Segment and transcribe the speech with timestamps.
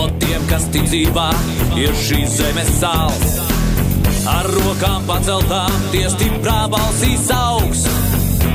[0.00, 1.26] No tiem, kas ticībā
[1.76, 3.34] ir šīs zemes sāls.
[4.32, 7.82] Ar rokām paceltām, tie stiprā balsīs augs.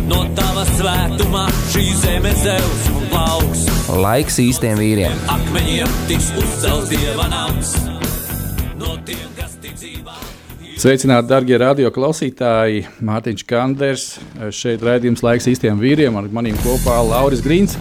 [0.09, 3.67] No tava svētumā šī zeme zeus un plauks.
[3.93, 5.21] Laiks īstiem vīriem.
[5.35, 7.77] Akmeņiem tiks uzcelts dieva nams.
[8.81, 10.17] No tiem, kas ticībā.
[10.81, 12.87] Sveicināti, darbie radio klausītāji!
[13.05, 14.11] Mārtiņš Kanders,
[14.49, 17.77] šeit raidījums laiks īstiem vīriem, ar maniem kopā Lauris Grīns.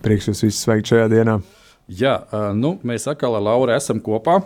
[0.00, 1.42] Prieks jūs visus sveikt šajā dienā.
[1.92, 2.16] Jā,
[2.56, 4.38] nu, mēs atkal ar Lauru esam kopā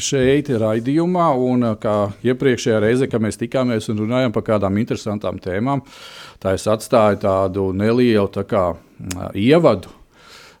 [0.00, 5.82] šeit, raidījumā, un kā iepriekšējā reize, kad mēs tikāmies un runājām par kādām interesantām tēmām,
[6.40, 8.70] tā es atstāju tādu nelielu tā kā,
[9.34, 9.92] ievadu.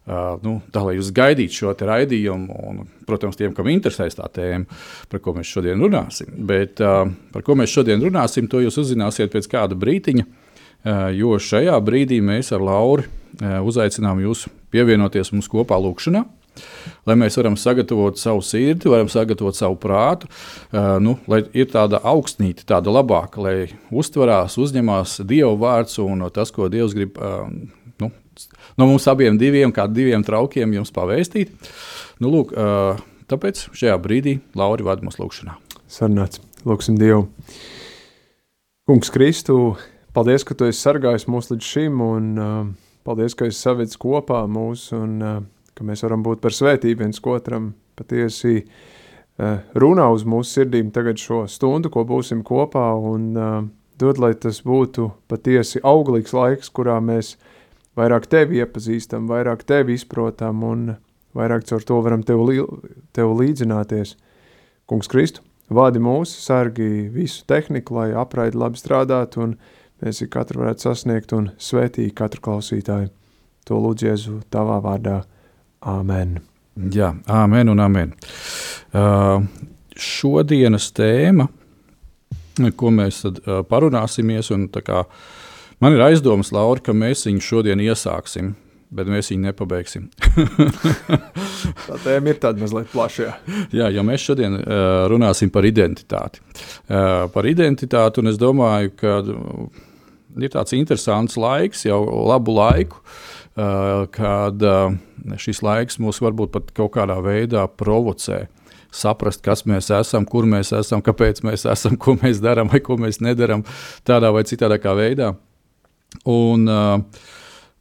[0.04, 4.76] Uh, nu, tā lai jūs gaidītu šo raidījumu, un, protams, tiem, kam interesēs tā tēma,
[5.08, 6.28] par ko mēs šodien runāsim.
[6.44, 10.26] Bet uh, par ko mēs šodien runāsim, to jūs uzzināsiet pēc kāda brīdiņa.
[10.84, 13.08] Uh, jo šajā brīdī mēs ar Lauru
[13.40, 16.24] uzaicinām jūs pievienoties mums kopā lūkšanā.
[17.08, 20.28] Lai mēs varam sagatavot savu sirdi, varam sagatavot savu prātu,
[21.02, 23.56] nu, lai ir tāda augstnīte, tāda labāka, lai
[23.90, 28.10] uztverās, uzņemās Dieva vārds un tas, ko Dievs grib nu,
[28.78, 31.50] no mums abiem diviem, kā diviem traukiem, jums pavēstīt.
[32.22, 32.54] Nu, lūk,
[33.30, 35.58] tāpēc šajā brīdī Lauri vada mums lūkšanā.
[35.90, 37.26] Sarunāts, lūksim Dievu.
[38.86, 39.74] Kungs Kristu,
[40.14, 42.66] paldies, ka tu esi sargājis mūs līdz šim, un uh,
[43.04, 45.38] paldies, ka esi savedis kopā mūs, un uh,
[45.74, 47.72] ka mēs varam būt par svētību viens otram.
[47.94, 53.62] Patiesi uh, runā uz mūsu sirdīm tagad šo stundu, ko būsim kopā, un uh,
[54.00, 57.36] dod, lai tas būtu patiesi auglīgs laiks, kurā mēs
[57.98, 60.94] vairāk tevi iepazīstam, vairāk tevi izprotam, un
[61.34, 62.62] vairāk caur to varam tev, li
[63.14, 64.16] tev līdzināties.
[64.90, 69.56] Kungs Kristu, vādi mūsu, sargi visu tehniku, lai apraidi labi strādātu, un
[70.02, 73.12] mēs katru varētu sasniegt un svētīt katru klausītāju.
[73.68, 75.22] To lūdzu Jēzu tavā vārdā.
[75.84, 76.38] Āmen.
[76.74, 78.14] Jā, āmen un āmen.
[78.96, 79.44] Uh,
[80.00, 81.46] šodienas tēma,
[82.76, 85.04] ko mēs tad uh, parunāsimies, un kā
[85.84, 88.54] man ir aizdomas, Laura, ka mēs viņu šodien iesāksim,
[88.94, 90.06] bet mēs viņu nepabeigsim.
[91.86, 93.56] Tā tēma ir tāda mazliet plašāka.
[93.74, 96.42] Jā, jo mēs šodien uh, runāsim par identitāti.
[96.86, 99.16] Uh, par identitāti, un es domāju, ka
[100.38, 102.00] ir tāds interesants laiks, jau
[102.30, 104.94] labu laiku, uh, kad uh,
[105.40, 108.44] šis laiks mūs varbūt pat kaut kādā veidā provocē.
[108.94, 112.94] Saprast, kas mēs esam, kur mēs esam, kāpēc mēs esam, ko mēs darām vai ko
[113.00, 113.66] mēs nedarām,
[114.06, 115.32] tādā vai citādā veidā.
[116.30, 117.32] Un, uh,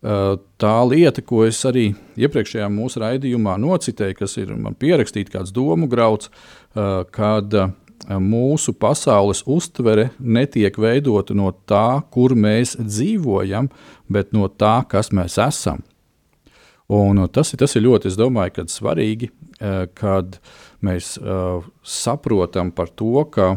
[0.03, 5.87] tā lieta, ko es arī iepriekšējā mūsu raidījumā nocitēju, kas ir man pierakstīts, kāds domu
[5.91, 6.29] grauds,
[7.15, 7.55] kad
[8.03, 13.69] mūsu pasaules uztvere netiek veidota no tā, kur mēs dzīvojam,
[14.11, 15.83] bet no tā, kas mēs esam.
[16.91, 19.31] Un tas, tas ir ļoti domāju, svarīgi,
[19.95, 20.35] kad
[20.83, 21.15] mēs
[21.87, 23.53] saprotam par to, ka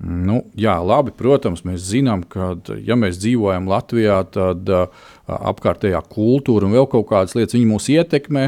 [0.00, 2.54] Nu, jā, labi, protams, mēs zinām, ka,
[2.86, 8.46] ja mēs dzīvojam Latvijā, tad uh, apkārtējā kultūra un vēl kaut kādas lietas mūs ietekmē,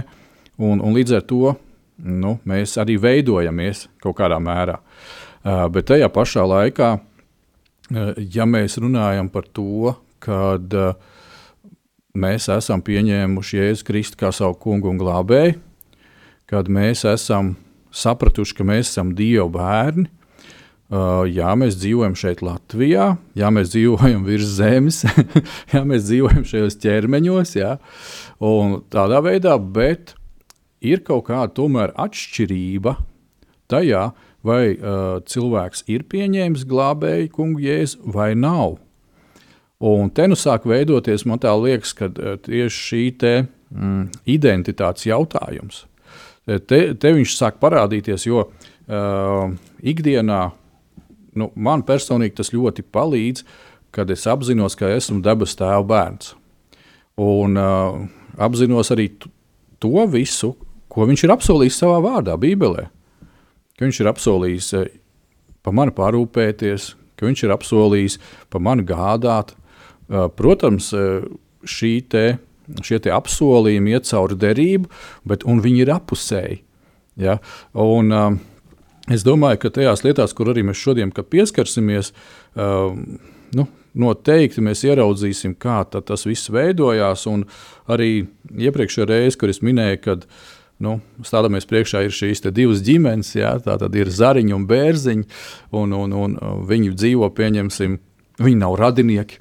[0.56, 1.52] un, un līdz ar to
[2.00, 4.78] nu, mēs arī veidojamies kaut kādā mērā.
[5.42, 9.92] Uh, bet tajā pašā laikā, uh, ja mēs runājam par to,
[10.24, 10.96] kad uh,
[12.16, 15.60] mēs esam pieņēmuši Jēzu Kristu kā savu kungu un glābēju,
[16.48, 17.58] kad mēs esam
[17.92, 20.08] sapratuši, ka mēs esam Dieva bērni,
[20.92, 24.98] Uh, jā, mēs dzīvojam šeit, Latvijā, jā, mēs dzīvojam virs zemes,
[25.72, 27.70] jā, mēs dzīvojam šajos ķermeņos, jā,
[28.44, 30.12] un tādā veidā, bet
[30.84, 32.98] ir kaut kāda tomēr atšķirība
[33.72, 34.04] tajā,
[34.44, 38.76] vai uh, cilvēks ir pieņēmis glābēju kungu jēzu vai nav.
[39.80, 43.36] Un te nu sāk veidoties, man tā liekas, ka uh, tieši šī te,
[43.72, 45.86] mm, identitātes jautājums.
[46.44, 50.50] Te, te viņš sāk parādīties, jo uh, ikdienā
[51.38, 53.44] nu, man personīgi tas ļoti palīdz,
[53.92, 56.32] kad es apzinos, ka esmu dabas tēva bērns.
[57.20, 58.00] Un uh,
[58.40, 59.10] apzinos arī
[59.82, 60.54] to visu,
[60.92, 62.86] ko viņš ir apsolījis savā vārdā, Bībelē.
[63.76, 64.86] Ka viņš ir apsolījis uh,
[65.64, 68.18] par mani parūpēties, ka viņš ir apsolījis
[68.52, 69.52] par mani gādāt.
[70.08, 71.26] Uh, protams, uh,
[72.12, 72.26] te,
[72.82, 74.88] šie te apsolījumi iet cauri derību,
[75.28, 76.62] bet viņi ir apusēji.
[77.20, 77.38] Ja?
[77.76, 78.40] Un, um,
[79.10, 82.12] es domāju, ka tajās lietās, kur arī mēs šodien pieskarsimies,
[82.54, 83.04] um,
[83.56, 83.66] nu,
[83.98, 87.26] noteikti mēs ieraudzīsim, kā tas viss veidojās.
[87.90, 88.10] Arī
[88.52, 90.26] iepriekšējā reizē, kad es minēju, kad
[90.82, 90.96] nu,
[91.26, 95.28] stāvamies priekšā, ir šīs divas ģimenes, jā, tā tad ir zariņa un bērziņa,
[95.78, 96.38] un, un, un
[96.68, 97.98] viņi dzīvo, pieņemsim,
[98.42, 99.38] Viņi nav radinieki,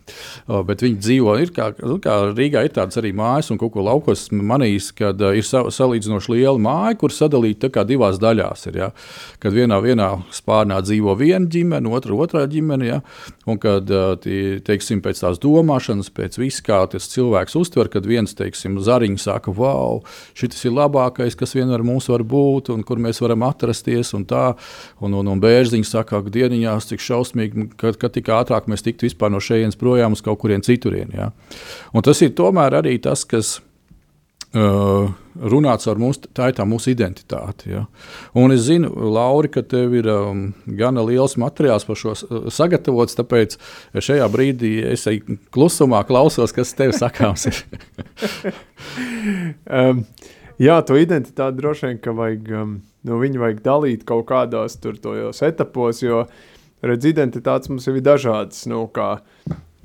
[0.67, 1.35] bet viņi dzīvo.
[1.41, 5.21] Ir kā, nu, kā Rīgā ir tādas arī mājas, un kaut ko laukos manījis, kad
[5.31, 8.65] ir salīdzinoši liela māja, kur sadalīta divās daļās.
[8.69, 8.89] Ir, ja?
[9.41, 12.99] Kad vienā, vienā spārnā dzīvo viena ģimene, otra otrā ģimene, ja?
[13.49, 13.89] un kad
[14.67, 19.55] teiksim, pēc tās domāšanas, pēc viss, kā tas cilvēks uztver, kad viens teiksim, zariņš saka,
[19.55, 20.01] wow,
[20.37, 24.51] šis ir labākais, kas vienmēr mums var būt, un kur mēs varam atrasties, un tā,
[25.01, 28.87] un, un, un bērziņš saka, ka dieniņās cik šausmīgi, ka, ka tik ātrāk mēs mēs
[28.91, 31.11] tiktu vispār no šejienes projām uz kaut kurien citurien.
[31.15, 31.31] Ja?
[31.95, 33.57] Un tas ir tomēr arī tas, kas
[34.55, 35.11] uh,
[35.51, 37.69] runāts ar mums, tā ir tā mūsu identitāte.
[37.71, 37.85] Ja?
[38.37, 40.43] Un es zinu, Lauri, ka tev ir um,
[40.79, 42.15] gana liels materiāls par šo
[42.51, 43.57] sagatavots, tāpēc
[43.95, 45.07] šajā brīdī es
[45.55, 47.63] klusumā klausos, kas tev sakāms ir.
[49.79, 50.05] um,
[50.61, 54.99] jā, to identitāti droši vien, ka vajag, um, nu, viņu vajag dalīt kaut kādos tur
[55.01, 56.49] tojos etapos, jo uh,
[56.85, 58.65] redz, identitātes mums ir dažādas.
[58.69, 59.19] Nu, kā,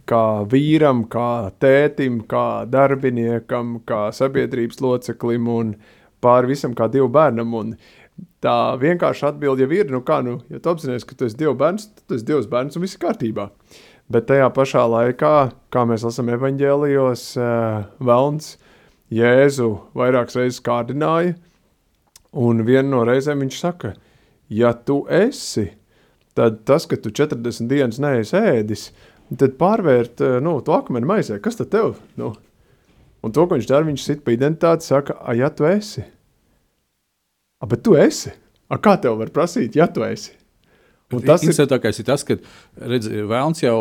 [0.09, 5.77] kā vīram, kā tētim, kā darbiniekam, kā sabiedrības loceklim un
[6.25, 7.55] pāri visam kā divu bērnam.
[7.55, 7.75] Un
[8.45, 11.57] tā vienkārši atbilde jau ir, nu kā, nu, ja tu apzinājies, ka tu esi divu
[11.59, 13.51] bērns, tad tu esi divs bērns un viss ir kārtībā.
[14.13, 15.35] Bet tajā pašā laikā,
[15.75, 18.55] kā mēs lasām evaņģēlijos, eh, Velns
[19.11, 21.35] Jēzu vairākas reizes kārdināja,
[22.33, 23.95] un vienu no reizēm viņš saka,
[24.49, 25.73] ja tu esi
[26.37, 28.91] tad tas, ka tu 40 dienas neesi ēdis,
[29.41, 31.41] tad pārvērt eh, nu, to akmeni maizē.
[31.43, 31.97] Kas tad tev?
[32.21, 32.35] Nu?
[33.25, 36.05] Un to, ko viņš dara, viņš sit pa identitāti, saka, a, ja tu esi.
[37.59, 38.31] A, bet tu esi.
[38.71, 40.35] A, kā tev var prasīt, ja tu esi?
[41.15, 42.35] Un tas ir tas, ir tas ka
[42.83, 43.79] redz, Vēlns jau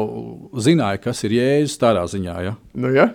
[0.61, 2.35] zināja, kas ir jēzus tādā ziņā.
[2.45, 2.53] Ja?
[2.77, 3.09] Nu, ja?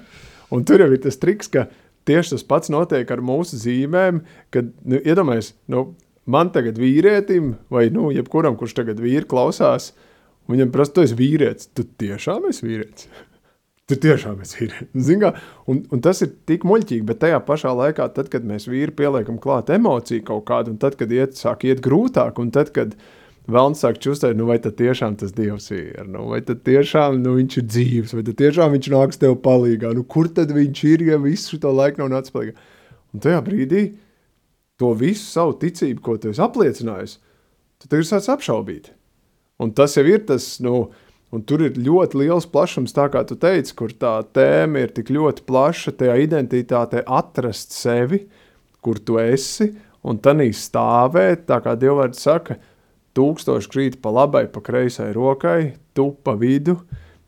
[0.51, 1.69] Un tur jau ir tas triks, ka
[2.11, 5.93] tieši tas pats notiek ar mūsu zīmēm, kad, nu, iedomājies, nu,
[6.27, 9.93] man tagad vīrietim, vai nu, jebkuram, kurš tagad vīri klausās,
[10.51, 11.71] viņam prasa, tu esi vīrietis.
[11.77, 13.11] Tu tiešām esi vīrietis.
[13.91, 15.39] Tu tiešām esi vīrietis.
[15.67, 19.41] Un, un tas ir tik muļķīgi, bet tajā pašā laikā, tad, kad mēs vīri pieliekam
[19.43, 22.95] klāt emociju kaut kādu, un tad, kad iet, sāk iet grūtāk, un tad, kad
[23.51, 27.35] Vēlns sāk čustēt, nu, vai tad tiešām tas dievs ir, nu, vai tad tiešām nu,
[27.39, 31.07] viņš ir dzīves, vai tad tiešām viņš nāks tev palīgā, nu, kur tad viņš ir,
[31.09, 32.55] ja visu šo laiku nav nācis palīgā.
[33.11, 33.83] Un tajā brīdī
[34.81, 37.19] to visu savu ticību, ko tu esi apliecinājis,
[37.81, 38.91] tu tagad sāc apšaubīt.
[39.61, 40.87] Un tas jau ir tas, nu,
[41.31, 45.13] un tur ir ļoti liels plašums, tā kā tu teici, kur tā tēma ir tik
[45.13, 48.25] ļoti plaša, tajā identitātē atrast sevi,
[48.81, 49.69] kur tu esi,
[50.01, 52.57] un tanī stāvēt, tā kā Dievvārds saka,
[53.17, 56.79] tūkstoši krīt pa labai, pa kreisai rokai, tu pa vidu,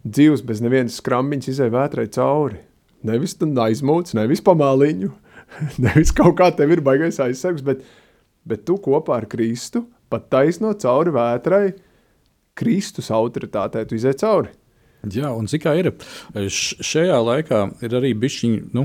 [0.09, 2.63] dzīvs bez nevienas skrambiņas izai vētrai cauri.
[3.05, 5.11] Nevis aizmūts, nevis pamāliņu,
[5.83, 7.85] Nevis kaut kā tev ir baigais aizsargs, bet,
[8.49, 11.67] bet tu kopā ar Kristu pat taisno cauri vētrai,
[12.59, 14.53] Kristus autoritātei, tu iziet cauri.
[15.11, 15.89] Jā, un cik tā ir?
[16.55, 18.85] Šajā laikā ir arī bišķiņi, nu,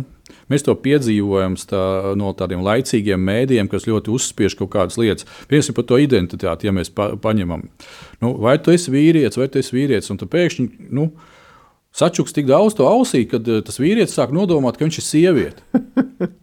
[0.49, 1.81] mēs to piedzīvojam tā,
[2.17, 5.27] no tādiem laicīgiem mēdījiem, kas ļoti uzspiež kaut kādas lietas.
[5.51, 7.67] Piemēram, par to identitāti, ja mēs pa, paņemam.
[8.23, 11.11] Nu, vai tu esi vīrietis, vai tu esi vīrietis, un tu pēkšņi, nu,
[11.93, 15.67] sačuks tik daudz to ausī, ka eh, tas vīrietis sāk nodomāt, ka viņš ir sieviete.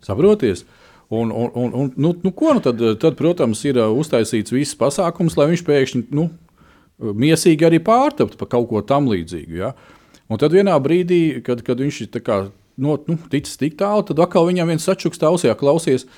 [0.07, 0.65] Saproties?
[1.13, 4.79] Un, un, un, un, nu, nu, ko nu tad, tad, protams, ir eh, uztaisīts viss
[4.79, 6.29] pasākums, lai viņš pēkšņi nu,
[6.99, 9.59] miesīgi arī pārtaptu par kaut ko tam līdzīgu.
[9.59, 9.75] Ja?
[10.31, 12.23] Un tad vienā brīdī, kad, kad viņš ir
[12.77, 16.09] no, nu, ticis tik tālu, tad atkal viņam viens sačuks tausijā klausies.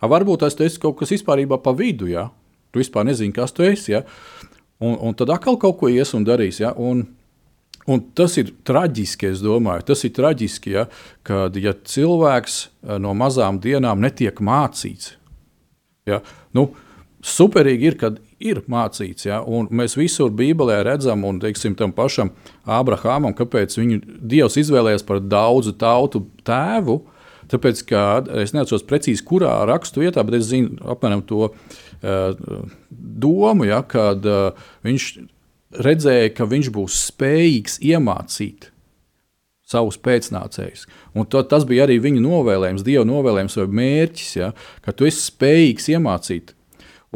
[0.00, 2.28] Varbūt tas ir kaut kas vispārībā pa vidu, ja?
[2.70, 3.96] tu vispār nezini, kas tu esi.
[3.96, 4.04] Ja?
[4.78, 6.60] Un, un tad atkal kaut ko ies un darīs.
[6.60, 6.74] Ja?
[6.76, 7.06] Un,
[7.86, 10.86] Un tas ir traģiski, es domāju, tas ir traģiski, ja,
[11.26, 15.14] kad ja cilvēks eh, no mazām dienām netiek mācīts.
[16.06, 16.20] Ja,
[16.54, 16.68] nu,
[17.26, 22.32] superīgi ir, kad ir mācīts, ja, un mēs visur Bībelē redzam, un teiksim, tam pašam
[22.66, 24.00] Ābrahamam, kāpēc viņu
[24.34, 27.00] Dievs izvēlējās par daudzu tautu tēvu.
[27.46, 28.00] Tāpēc, ka
[28.42, 34.26] es neatceros precīzi, kurā rakstu vietā, bet es zinu apmēram to uh, domu, ja, kad
[34.26, 35.04] uh, viņš
[35.84, 38.70] redzēja, ka viņš būs spējīgs iemācīt
[39.66, 40.86] savus pēcnācējus.
[41.18, 44.52] Un to, tas bija arī viņa novēlējums, Dieva novēlējums vai mērķis, ja,
[44.84, 46.55] ka tu esi spējīgs iemācīt.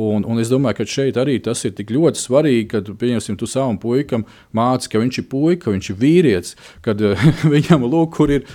[0.01, 3.45] Un, un es domāju, ka šeit arī tas ir tik ļoti svarīgi, kad pieņemsim, tu
[3.51, 4.23] savam puikam
[4.57, 6.55] māci, ka viņš ir puika, ka viņš ir vīrietis,
[6.85, 8.47] kad uh, viņam lūk, kur ir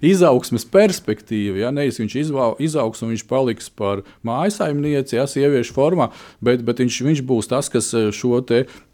[0.00, 1.58] izaugsmes perspektīva.
[1.60, 1.72] Ja?
[1.76, 6.08] Nevis viņš izvā, izaugs un viņš paliks par mājasaimnieci, ja sieviešu formā,
[6.44, 8.40] bet, bet viņš, viņš būs tas, kas eh, šo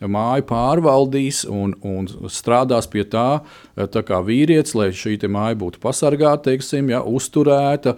[0.00, 3.28] māju pārvaldīs un, un strādās pie tā,
[3.76, 7.92] eh, tā kā vīrietis, lai šī māja būtu pasargāta, teiksim, ja, uzturēta,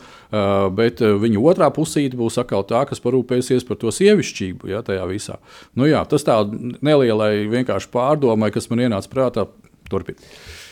[0.74, 5.38] bet viņa otrā pusīte būs atkal tā, kas parūpēsies par to sievišķību ja, tajā visā.
[5.78, 6.36] Nu, jā, tas tā
[6.84, 9.46] nelielai vienkārši pārdomai, kas man ienāca prātā,
[9.90, 10.20] turpina.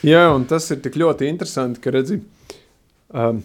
[0.07, 2.21] Jā, un tas ir tik ļoti interesanti, ka redzi,
[3.15, 3.43] um,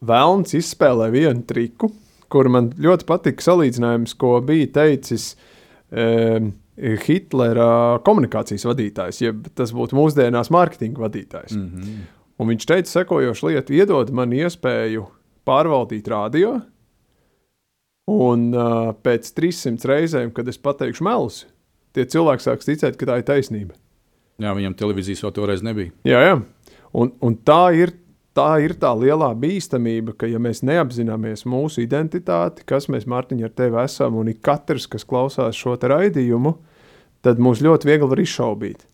[0.00, 1.90] Vēlns izspēlē vienu triku,
[2.32, 5.34] kur man ļoti patika salīdzinājums, ko bija teicis
[5.92, 11.52] um, Hitlera komunikācijas vadītājs, jeb tas būtu mūsdienās mārketinga vadītājs.
[11.52, 11.98] Mm -hmm.
[12.40, 15.04] Un viņš teica sekojošu lietu, iedod man iespēju
[15.44, 16.60] pārvaldīt radio,
[18.10, 21.44] Un uh, pēc 300 reizēm, kad es pateikšu melus,
[21.94, 23.76] tie cilvēki sāks ticēt, ka tā ir taisnība.
[24.40, 25.92] Jā, viņam televīzijas jau toreiz nebija.
[26.08, 26.38] Jā, jā.
[26.96, 27.92] Un, un tā, ir,
[28.34, 33.54] tā ir tā lielā bīstamība, ka, ja mēs neapzināmies mūsu identitāti, kas mēs, Mārtiņ, ar
[33.54, 36.56] tevi esam, un ik katrs, kas klausās šo raidījumu,
[37.22, 38.86] tad mūs ļoti viegli var izšaubīt.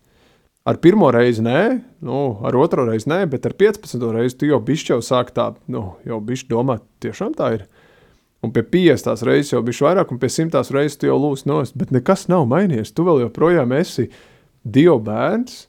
[0.66, 1.60] Ar pirmo reizi nē,
[2.02, 4.02] nu, ar otro reizi nē, bet ar 15.
[4.16, 7.68] reizi tu jau bišķi jau sāk tā, nu, jau bišķi domāt, tiešām tā ir.
[8.44, 11.76] Un pie 50 reizes jau bija vairāk, un pie 100 reizes tu jau lūsi nost,
[11.78, 12.92] bet nekas nav mainījies.
[12.92, 14.10] Tu vēl joprojām esi
[14.62, 15.66] Dieva bērns,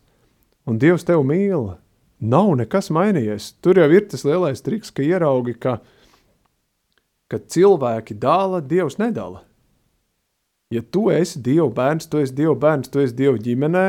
[0.68, 1.70] un Dievs tevi mīl.
[2.20, 3.54] Nav nekas mainījies.
[3.62, 5.78] Tur jau ir tas lielais triks, ka ieraugi, ka,
[7.32, 9.46] ka cilvēki dala, Dievs nedala.
[10.74, 13.86] Ja tu esi Dieva bērns, tu esi Dieva bērns, tu esi Dieva ģimenē,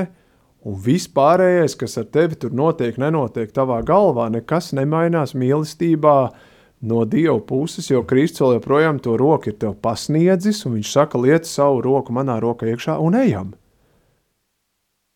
[0.68, 6.47] un viss pārējais, kas ar tevi tur notiek, nenotiek tavā galvā, nekas nemainās mīlestībā, uh,
[6.80, 11.49] no Dieva puses, jo Kristus vēl joprojām to roku ir pasniedzis, un viņš saka, liec
[11.49, 13.54] savu roku manā rokā iekšā un ejam.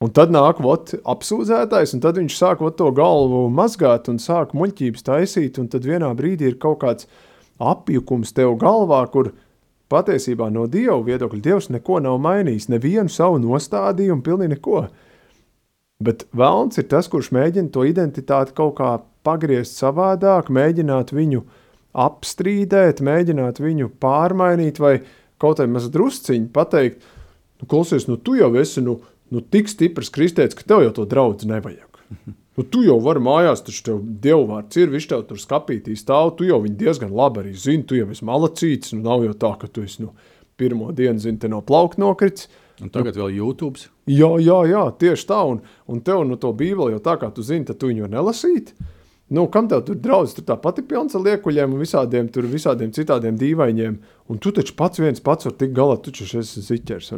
[0.02, 4.50] Un tad nāk ot, apsūdzētais, un tad viņš sāk ot, to galvu mazgāt un sāk
[4.58, 7.06] muļķības taisīt, un tad vienā brīdī ir kaut kāds
[7.62, 9.30] apjukums tev galvā, kur
[9.92, 14.82] patiesībā no Dieva viedokļa Dievs neko nav mainījis, nevienu savu nostādījumu, pilnīgi neko.
[16.02, 18.92] Bet vēlns ir tas, kurš mēģina to identitāti kaut kā
[19.26, 21.44] pagriezt savādāk, mēģināt viņu
[22.02, 24.96] apstrīdēt, mēģināt viņu pārmainīt vai
[25.42, 27.02] kaut kā mazliet drusciņi pateikt,
[27.60, 28.98] nu, klausies, nu, tu jau esi nu,
[29.32, 31.90] nu, tik stiprs kristietis, ka tev jau to draugu nevajag.
[32.52, 36.44] Nu, tu jau vari mājās, taču tev dievvvārds ir, viņš tev tur skapītī stāv, tu
[36.44, 39.70] jau viņu diezgan labi arī zini, tu jau esi malacīts, nu nav jau tā, ka
[39.72, 40.10] tu esi, nu,
[40.60, 42.50] pirmo dienu zini, te no plaukt nokrits.
[42.80, 43.82] Un tagad vēl YouTube.
[44.08, 47.44] Jā, jā, jā, tieši tā, un, un tev no to bībeli jau tā, kā tu
[47.46, 48.72] zini, tad tu viņu nelasīt.
[49.32, 50.34] Nu, kam tev tur draudz?
[50.36, 53.94] Tur tāpat ir pilns ar liekuļiem un visādiem, tur, visādiem citādiem dīvainiem.
[54.28, 57.12] Un tu taču pats viens pats vari tikt galā, tu taču esi ziķers.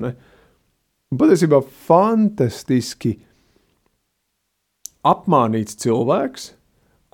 [1.15, 1.59] Patiesībā
[1.89, 3.17] fantastiski
[5.07, 6.53] apmānīts cilvēks,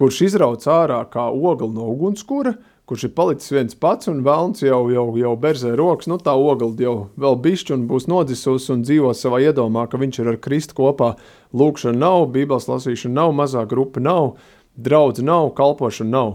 [0.00, 2.54] kurš izrauc ārā kā ogli no ugunskura,
[2.90, 6.82] kurš ir palicis viens pats un vēlns jau, jau, jau berzē rokas, nu tā ogli
[6.82, 10.74] jau vēl bišķi un būs nodzisus un dzīvo savā iedomā, ka viņš ir ar Kristu
[10.80, 11.12] kopā.
[11.54, 14.34] Lūkšana nav, bībeles lasīšana nav, mazā grupa nav,
[14.74, 16.32] Draudz nav, kalpošana nav.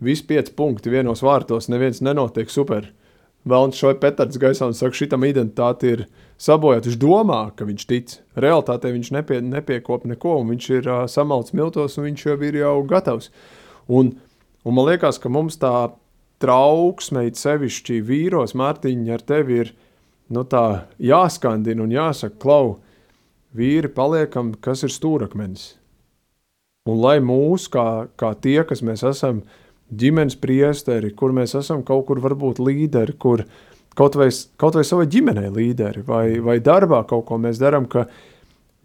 [0.00, 2.88] Visi pieci punkti vienos vārtos, neviens nenotiek super.
[3.44, 6.06] Vēlams šo Petrds gaisā un saka, šitam identitāte ir
[6.40, 6.88] sabojāta.
[6.88, 8.16] Viņš domā, ka viņš tic.
[8.40, 12.60] Realtātē viņš nepie, nepiekop neko, un viņš ir uh, samalts miltos, un viņš jau ir
[12.60, 13.28] jau gatavs.
[13.88, 14.14] Un,
[14.64, 15.90] un man liekas, ka mums tā
[16.40, 19.74] trauksme, sevišķi vīros, Mārtiņa, ar tevi ir
[20.32, 20.44] nu,
[20.98, 22.78] jāskandina un jāsaka, klau,
[23.56, 25.74] vīri paliekam, kas ir stūrakmenis.
[26.88, 29.42] Un lai mūs, kā, kā tie, kas mēs esam
[29.90, 33.44] ģimenes priesteri, kur mēs esam kaut kur varbūt līderi, kur
[33.98, 38.06] kaut vai, kaut vai savai ģimenei līderi, vai, vai darbā kaut ko mēs darām, ka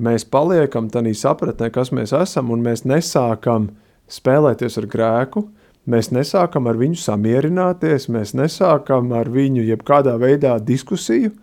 [0.01, 3.69] mēs paliekam tādā sapratnē, kas mēs esam, un mēs nesākam
[4.11, 5.45] spēlēties ar grēku,
[5.89, 11.33] mēs nesākam ar viņu samierināties, mēs nesākam ar viņu jebkādā veidā diskusiju.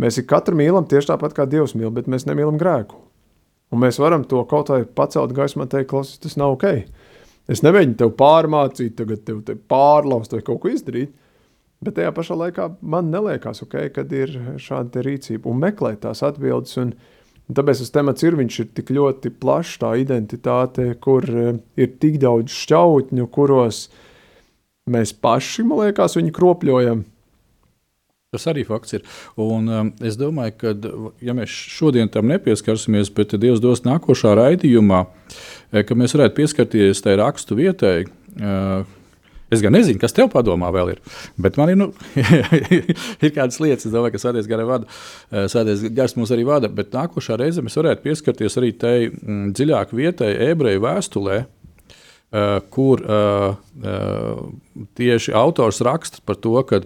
[0.00, 2.96] Mēs katru mīlam tieši tāpat kā Dievs mīl, bet mēs nemīlam grēku.
[3.70, 6.66] Un mēs varam to kaut kā pacelt gaismā, teikt, klausies, tas nav ok.
[7.50, 11.12] Es nemēģinu tevi pārmācīt, tagad tev te pārlaust vai kaut ko izdarīt.
[11.80, 16.76] Bet tajā pašā laikā man liekas, okay, kad ir šāda rīcība un meklēt tās atbildes.
[16.82, 16.92] Un,
[17.50, 22.20] un tāpēc tas temats ir, ir tik ļoti plašs, tā identitāte, kur eh, ir tik
[22.22, 23.88] daudz šķautņu, kuros
[24.90, 27.02] mēs paši, man liekas, viņu kropļojam.
[28.30, 29.06] Tas arī fakts ir.
[29.42, 30.72] Un, um, es domāju, ka,
[31.18, 35.02] ja mēs šodien tam nepieskarsimies, bet Dievs dos nākošā raidījumā,
[35.74, 38.06] eh, ka mēs varētu pieskarties tai rakstu vietai.
[38.38, 38.86] Uh,
[39.50, 40.98] Es gan nezinu, kas tev padomā vēl ir.
[41.40, 41.88] Bet man ir, nu,
[43.24, 44.86] ir kādas lietas, domāju, ka Svētais gara vada,
[45.32, 46.70] eh, Svētais gars mums arī vada.
[46.70, 53.02] Bet nākošā reize mēs varētu pieskarties arī tai mm, dziļāk vietai ebreju vēstulē, uh, kur
[53.02, 56.84] uh, uh, tieši autors raksta par to, ka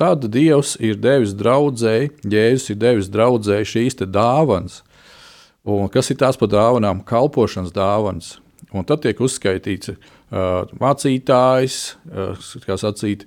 [0.00, 4.80] tad Dievs ir devis draudzēji, Jēzus ir devis draudzēji šīs dāvanas.
[5.66, 7.04] Un kas ir tās par dāvanām?
[7.04, 8.36] Kalpošanas dāvanas.
[8.76, 11.80] Un tad tiek uzskaitīts uh, mācītājs,
[12.66, 13.24] kā sacīt,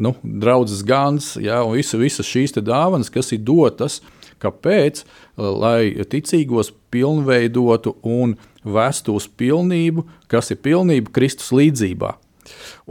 [0.00, 4.00] nu, draugs gans, ja, un visu, visas šīs dāvanas, kas ir dotas,
[4.40, 5.04] kāpēc,
[5.36, 12.16] lai ticīgos pilnveidotu un vestu uz pilnību, kas ir pilnība Kristus līdzībā.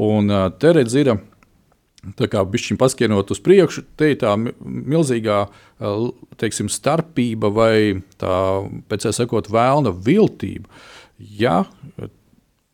[0.05, 0.29] Un
[0.60, 1.15] te redz, ir
[2.13, 5.39] Tā kā bišķiņ paskienot uz priekšu, te ir tā milzīgā
[6.38, 7.77] teiksim, starpība vai
[8.22, 8.36] tā,
[8.91, 10.70] pēc sakot, vēlna viltība.
[11.17, 11.63] Ja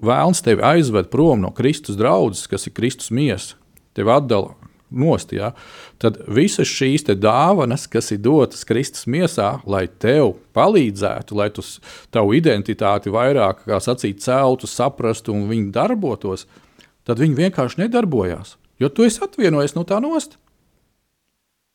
[0.05, 3.58] vēlns tevi aizved prom no Kristus draudzes, kas ir Kristus miesa,
[3.98, 4.55] tevi atdala
[4.91, 5.53] nost, ja,
[6.01, 11.63] tad visas šīs dāvanas, kas ir dotas Kristus miesā, lai tev palīdzētu, lai tu
[12.12, 16.48] tavu identitāti vairāk, kā sacīt, celtu, saprastu un viņi darbotos,
[17.08, 18.58] tad viņi vienkārši nedarbojās.
[18.81, 20.38] Jo tu esi atvienojies no tā nost.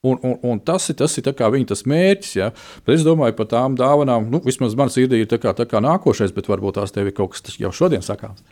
[0.04, 2.32] Un, un, un tas ir, tas ir viņa tas mērķis.
[2.36, 2.50] Ja?
[2.86, 5.80] Bet es domāju par tām dāvanām, nu, vismaz manā sirdī ir tā kā, tā kā
[5.82, 8.44] nākošais, bet varbūt tās tev ir kaut kas jau šodien sakāms.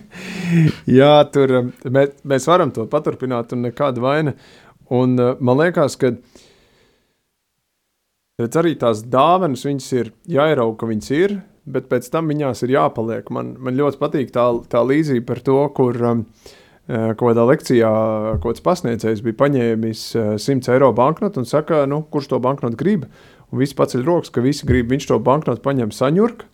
[0.98, 4.34] Jā, tur um, mē, mēs varam to paturpināt, un nekāda vaina.
[4.92, 6.12] Un, uh, man liekas, ka
[8.60, 9.64] arī tās dāvanas
[9.96, 13.32] ir jāierauga, ka viņas ir, bet pēc tam viņās ir jāpaliek.
[13.32, 16.04] Man, man ļoti patīk tā, tā līdzība par to, kur.
[16.10, 16.28] Um,
[16.86, 17.92] kaut kādā lekcijā
[18.42, 20.02] kāds pasniedzējs bija paņēmis
[20.38, 23.08] 100 eh, eiro banknotu un saka, nu, kurš to banknotu grib.
[23.50, 26.46] Un viss paceļ rokas, ka visi grib, viņš to banknotu paņem saņurku.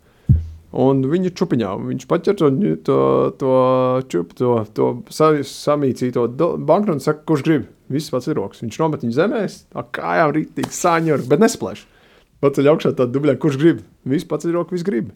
[0.83, 2.49] Un viņa čupiņā viņš paķer to,
[2.81, 2.99] to,
[3.37, 3.57] to,
[4.09, 7.67] čup, to, to samīcīto banknotu un saka, kurš grib.
[7.93, 8.63] Viss pats ir rokas.
[8.65, 9.43] Viņš nomet viņu zemē,
[9.93, 11.85] kājām rītīgi saņurka, bet nesplēš.
[12.41, 13.85] Paceļ augšā tādu dublē, kurš grib.
[14.09, 15.13] Viss pats ir rokas, viss grib.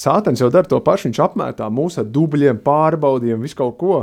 [0.00, 3.98] Sātens jau dara to pašu, viņš apmētā mūs ar dubļiem, pārbaudījumiem, visu kaut ko.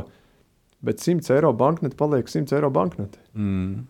[0.82, 3.20] Bet 100 eiro banknote paliek 100 eiro banknote.
[3.36, 3.84] Mm.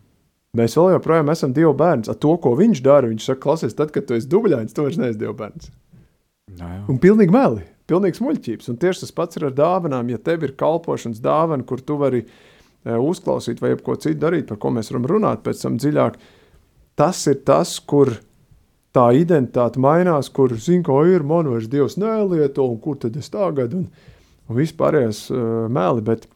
[0.57, 2.09] Mēs vēl joprojām esam divi bērni.
[2.11, 4.97] Ar to, ko viņš dara, viņš saka, klausies, tad, kad tu esi dubļains, tu vairs
[4.99, 5.69] neesi divi bērns.
[6.91, 8.71] Un pilnīgi meli, pilnīgi muļķības.
[8.73, 10.09] Un tieši tas pats ir ar dāvanām.
[10.11, 14.59] Ja tev ir kalpošanas dāvana, kur tu vari e, uzklausīt vai ko citu darīt, par
[14.59, 16.19] ko mēs varam runāt pēc tam dziļāk,
[16.99, 18.17] tas ir tas, kur
[18.95, 23.73] tā identitāte mainās, kur zina, ko ir, vairs Dievs nelieto, un kur tad es tagad,
[23.75, 23.87] un,
[24.49, 26.03] un vispārējais uh, meli.
[26.03, 26.27] Bet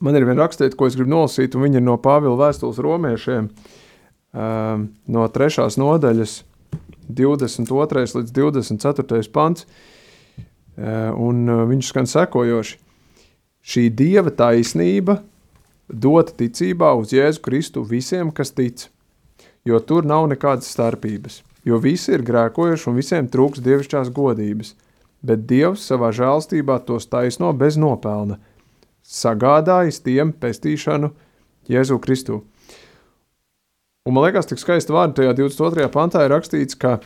[0.00, 3.50] man ir viena rakstīta, ko es gribu nolasīt, un viņa ir no Pāvila vēstules romiešiem,
[3.50, 6.42] uh, no trešās nodaļas,
[7.12, 8.06] 22.
[8.14, 9.26] līdz 24.
[9.34, 12.78] pants, uh, un uh, viņš skan sekojoši.
[13.62, 15.20] Šī dieva taisnība
[15.86, 18.88] dota ticībā uz Jēzu Kristu visiem, kas tic,
[19.66, 24.74] jo tur nav nekādas starpības jo visi ir grēkojuši un visiem trūks dievišķās godības,
[25.22, 28.38] bet Dievs savā žēlstībā tos taisno bez nopelna,
[29.02, 31.12] sagādājis tiem pestīšanu
[31.70, 32.42] Jēzu Kristu.
[34.02, 35.86] Un man liekas, tik skaisti vārdi tajā 22.
[35.94, 36.98] pantā ir rakstīts, ka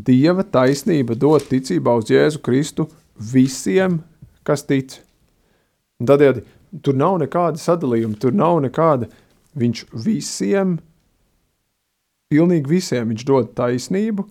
[0.00, 2.86] Dieva taisnība dod ticībā uz Jēzu Kristu
[3.20, 3.98] visiem,
[4.46, 4.96] kas tic.
[6.00, 6.46] Un tādējādi
[6.84, 9.10] tur nav nekāda sadalījuma, tur nav nekāda.
[9.58, 10.78] Viņš visiem
[12.30, 14.26] pilnīgi visiem viņš dod taisnību,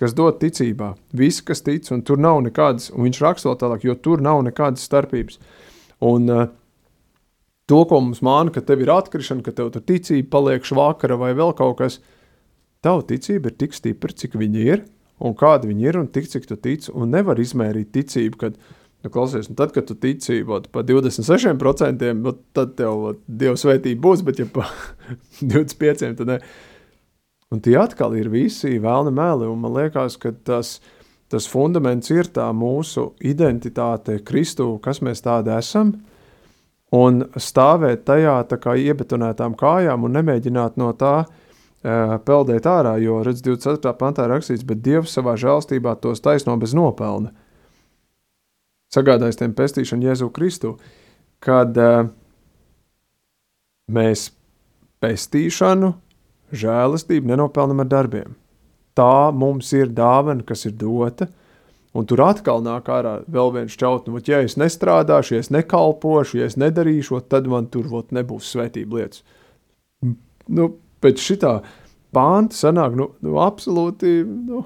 [0.00, 0.94] kas dod ticībā.
[1.14, 4.42] Visi, kas tic, un tur nav nekādas, un viņš raksta vēl tālāk, jo tur nav
[4.46, 5.38] nekādas starpības.
[6.04, 6.46] Un uh,
[7.70, 11.32] to, ko mums māna, ka tev ir atkrišana, ka tev tur ticība paliek švakara vai
[11.36, 12.00] vēl kaut kas,
[12.84, 14.86] tava ticība ir tik stipra, cik viņa ir,
[15.24, 18.58] un kāda viņa ir, un tik, cik tu tici, un nevar izmērīt ticību, kad,
[19.04, 23.56] nu, klausies, nu, tad, kad tu tici ot, pa 26%, ot, tad tev ot, Dieva
[23.60, 24.66] svētība būs, bet ja pa
[25.54, 26.40] 25%, tad ne.
[27.54, 30.80] Un tie atkal ir visi vēlni meli, un man liekas, ka tas,
[31.30, 35.92] tas fundaments ir tā mūsu identitāte Kristu, kas mēs tādi esam,
[36.94, 43.20] un stāvēt tajā tā kā iebetonētām kājām un nemēģināt no tā uh, peldēt ārā, jo,
[43.22, 43.94] redz, 24.
[44.02, 47.30] pantā rakstīts, bet Dievs savā žēlstībā tos taisno bez nopelna.
[48.94, 50.74] Sagādājis tiem pestīšanu Jēzu Kristu,
[51.38, 52.08] kad uh,
[53.94, 54.32] mēs
[54.98, 56.00] pestīšanu
[56.56, 58.34] žēlastību nenopelnam ar darbiem.
[58.94, 61.26] Tā mums ir dāvana, kas ir dota,
[61.94, 66.38] un tur atkal nāk ārā vēl viens čaut, nu, ja es nestrādāšu, ja es nekalpošu,
[66.40, 69.24] ja es nedarīšu, tad man tur vot, nebūs svētība lietas.
[70.46, 70.70] Nu,
[71.02, 71.56] pēc šitā
[72.14, 74.64] pānta sanāk nu, nu, absolūti nu,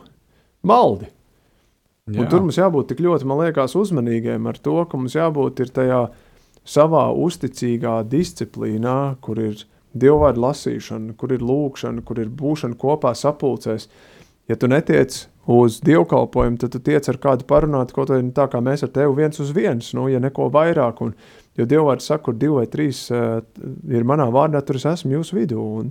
[0.67, 1.09] maldi.
[2.09, 6.07] Tur mums jābūt tik ļoti, man liekas, uzmanīgiem ar to, ka mums jābūt tajā
[6.69, 9.65] savā uzticīgā disciplīnā, kur ir
[10.03, 13.89] dievvvārdu lasīšana, kur ir lūkšana, kur ir būšana kopā sapulcēs.
[14.49, 18.61] Ja tu netiec uz dievkalpojumu, tad tu tiec ar kādu parunāt, kaut vai tā kā
[18.65, 21.03] mēs ar tevi viens uz viens, nu, ja neko vairāk.
[21.05, 21.15] Un,
[21.57, 23.41] jo dievvvārds saka, kur divi vai trīs uh,
[23.89, 25.65] ir manā vārdā, tur es esmu jūsu vidū.
[25.83, 25.91] Un,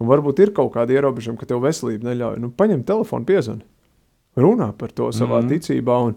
[0.00, 2.40] un varbūt ir kaut kādi ierobežojumi, ka tev veselība neļauj.
[2.40, 3.64] Nu, paņem telefonu, piezvani,
[4.40, 5.52] runā par to savā mm -hmm.
[5.52, 5.98] ticībā.
[6.08, 6.16] Un,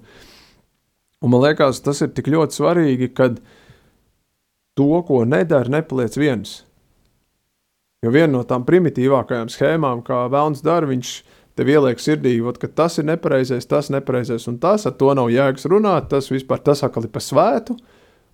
[1.21, 3.39] un man liekas, tas ir tik ļoti svarīgi, kad
[4.73, 6.63] to, ko nedara, nepaliec viens.
[7.99, 11.09] Jo viena no tām primitīvākajām schēmām, kā Vēlns dara, viņš
[11.59, 15.11] tev ieliek sirdī, ot, ka tas ir nepareizais, tas ir nepareizais, un tas ar to
[15.17, 17.75] nav jēgas runāt, tas vispār tas atkal ir pa svētu,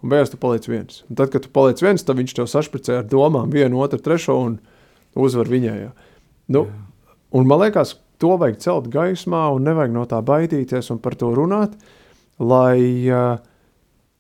[0.06, 1.02] un beigās tu paliec viens.
[1.10, 4.38] Un tad, kad tu paliec viens, tad viņš tev sašpricē ar domām vienu, otru, trešo
[4.44, 4.60] un
[5.18, 5.80] uzvar viņai.
[6.54, 6.68] Nu,
[7.34, 11.34] un man liekas, to vajag celt gaismā un nevajag no tā baidīties un par to
[11.34, 11.74] runāt,
[12.38, 13.40] lai uh,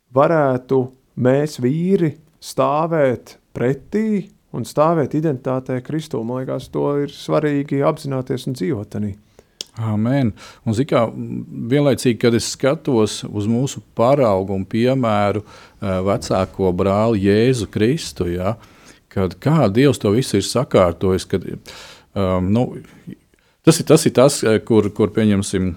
[0.09, 0.81] varētu
[1.21, 6.23] mēs vīri stāvēt pretī un stāvēt identitātē Kristū.
[6.23, 9.13] Man liekas, to ir svarīgi apzināties un dzīvot tādā.
[9.75, 10.31] Amen.
[10.63, 11.01] Un, kā,
[11.71, 15.43] vienlaicīgi, kad es skatos uz mūsu paraugu un piemēru
[15.81, 18.55] vecāko brāli Jēzu Kristu, ja,
[19.11, 21.43] kad kā Dievs to visu ir sakārtojis, kad,
[22.15, 22.63] um, nu,
[23.67, 25.69] tas, ir, tas ir tas, kur, kur pieņemsim,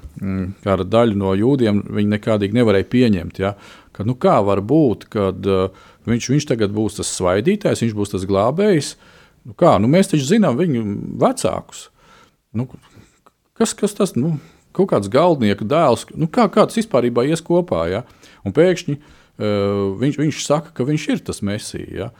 [0.62, 3.42] kāda daļa no jūdiem viņi nekādīgi nevarēja pieņemt.
[3.42, 3.56] Ja,
[3.90, 8.14] kad, nu, kā var būt, kad uh, Viņš, viņš tagad būs tas svaidītājs, viņš būs
[8.14, 8.94] tas glābējs.
[9.48, 10.84] Nu, kā, nu, mēs taču zinām viņu
[11.20, 11.88] vecākus.
[12.56, 12.68] Nu,
[13.58, 14.14] kas, kas tas?
[14.18, 14.36] Nu,
[14.76, 16.06] kaut kāds galdnieka dēls.
[16.14, 17.84] Nu, kā, kā tas vispār ies kopā?
[17.90, 18.02] Ja?
[18.46, 21.88] Un pēkšņi uh, viņš, viņš saka, ka viņš ir tas mesija.
[21.88, 22.10] Ja?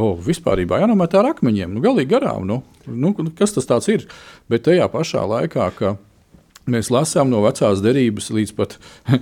[0.00, 2.46] O, vispār jānomet ar akmeņiem, nu, galīgi garām.
[2.48, 4.08] Nu, nu, kas tas ir?
[4.50, 5.96] Bet tajā pašā laikā, ka
[6.70, 8.78] mēs lasām no vecās derības līdz pat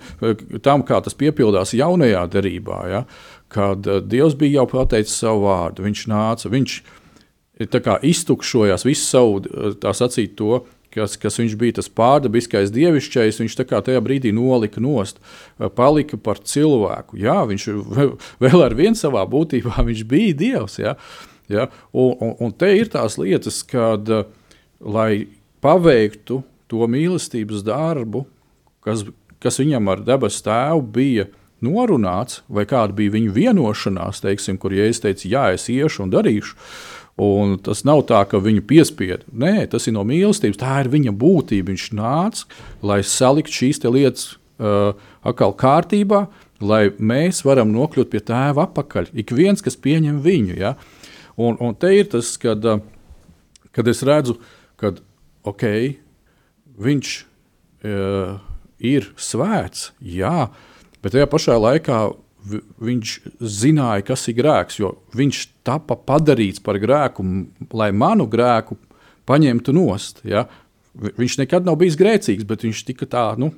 [0.66, 2.80] tam, kā tas piepildās jaunajā derībā.
[2.92, 3.04] Ja?
[3.50, 5.84] Kad eh, Dievs bija jau pateicis savu vārdu.
[5.86, 6.80] Viņš nāca, viņš
[8.06, 10.62] iztukšojās visu savu, eh, tā sacīt, to,
[10.94, 15.18] kas, kas viņš bija tas pārdabiskais dievišķais, viņš tajā brīdī nolika nost,
[15.58, 17.18] eh, palika par cilvēku.
[17.18, 17.66] Jā, viņš
[18.42, 19.82] vēl ar vienu savā būtībā
[20.14, 20.78] bija dievs.
[20.78, 20.94] Jā,
[21.50, 24.06] jā, un, un, un te ir tās lietas, kad,
[24.80, 25.26] lai
[25.60, 28.24] paveiktu to mīlestības darbu,
[28.86, 29.02] kas,
[29.42, 31.26] kas viņam ar debesu tēvu bija
[31.64, 36.56] norunāts, vai kāda bija viņa vienošanās, teiksim, kur Jēzus teica, jā, es iešu un darīšu.
[37.20, 39.26] Un tas nav tā, ka viņu piespiedu.
[39.36, 40.60] Nē, tas ir no mīlestības.
[40.62, 41.68] Tā ir viņa būtība.
[41.68, 42.46] Viņš nāca,
[42.86, 44.94] lai saliktu šīs lietas uh,
[45.26, 46.22] atkal kārtībā,
[46.64, 49.10] lai mēs varam nokļūt pie tēva atpakaļ.
[49.20, 50.56] Ik viens, kas pieņem viņu.
[50.62, 50.72] Ja?
[51.36, 52.80] Un, un te ir tas, kad, uh,
[53.76, 54.38] kad es redzu,
[54.80, 54.94] ka
[55.44, 55.98] okay,
[56.80, 58.40] viņš uh,
[58.80, 59.90] ir svēts.
[60.00, 60.69] Jā, uh,
[61.00, 62.00] Bet tajā pašā laikā
[62.80, 67.24] viņš zināja, kas ir grēks, jo viņš tika padarīts par grēku,
[67.76, 68.78] lai manu grēku
[69.28, 70.22] paņemtu nost.
[70.28, 70.46] Ja?
[70.94, 73.52] Viņš nekad nav bijis grēcīgs, bet viņš tika tā, nu,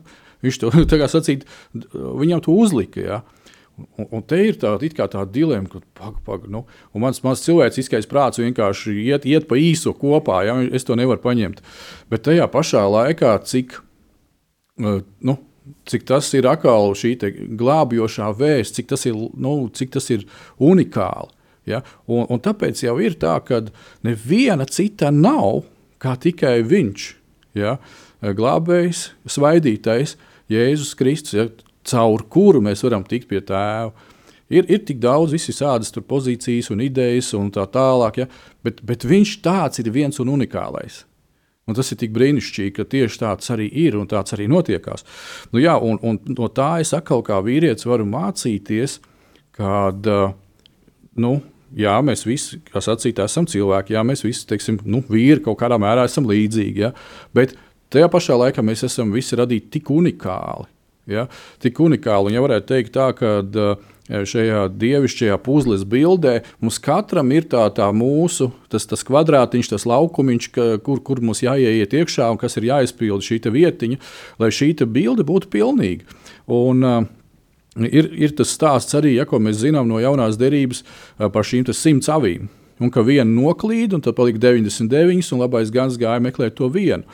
[0.45, 3.03] viņš to tā sacīt, viņam to uzlika.
[3.03, 3.21] Ja?
[3.79, 4.75] Un, un te ir tā,
[5.11, 6.65] tā dilemma, ka pag, pag, nu,
[6.99, 10.43] mans, mans cilvēciskais prāts vienkārši iet, iet pa īso kopā.
[10.49, 10.59] Ja?
[10.75, 11.63] Es to nevaru paņemt.
[12.13, 13.79] Bet tajā pašā laikā, cik
[14.83, 15.39] nu,
[15.89, 17.15] cik tas ir atkal šī
[17.59, 20.27] glābjošā vēsts, cik tas ir, nu, cik tas ir
[20.63, 21.31] unikāli.
[21.69, 21.83] Ja?
[22.11, 23.63] Un, un tāpēc jau ir tā, ka
[24.07, 25.63] neviena cita nav
[26.03, 27.11] kā tikai viņš.
[27.59, 27.77] Ja?
[28.23, 30.17] Glābējs, svaidītais,
[30.53, 31.47] Jēzus Kristus, ja?
[31.87, 33.93] caur kuru mēs varam tikt pie tēva.
[34.53, 38.29] Ir, ir tik daudz visādas pozīcijas un idejas un tā tālāk, ja?
[38.65, 41.05] bet, bet viņš tāds ir viens un unikālais.
[41.71, 45.05] Un tas ir tik brīnišķīgi, ka tieši tāds arī ir un tāds arī notiekās.
[45.55, 48.97] Nu, jā, un, un no tā es atkal kā vīrietis varu mācīties,
[49.55, 50.09] kad
[51.23, 51.33] nu,
[51.79, 55.79] jā, mēs visi, kā sacīt, esam cilvēki, jā, mēs visi, teiksim, nu, vīri kaut kādā
[55.81, 56.83] mērā esam līdzīgi.
[56.83, 56.93] Ja?
[57.37, 57.55] Bet
[57.93, 60.69] tajā pašā laikā mēs esam visi radīti tik unikāli.
[61.13, 61.27] Ja?
[61.63, 67.31] Tik unikāli, un ja varētu teikt tā, ka uh, šajā dievišķajā puzles bildē mums katram
[67.35, 72.31] ir tā, tā mūsu tas, tas kvadrātiņš, tas laukumiņš, ka, kur, kur mums jāieiet iekšā
[72.33, 74.01] un kas ir jāizpilda šī vietiņa,
[74.43, 76.19] lai šī bilde būtu pilnīga.
[76.51, 77.05] Un, uh,
[77.79, 80.83] ir, ir tas stāsts arī, ja, ko mēs zinām no jaunās derības
[81.19, 82.51] par šīm simts avīm.
[82.83, 87.07] Un ka viena noklīda, un tad palika 99, un labais gans gāja meklēt to vienu.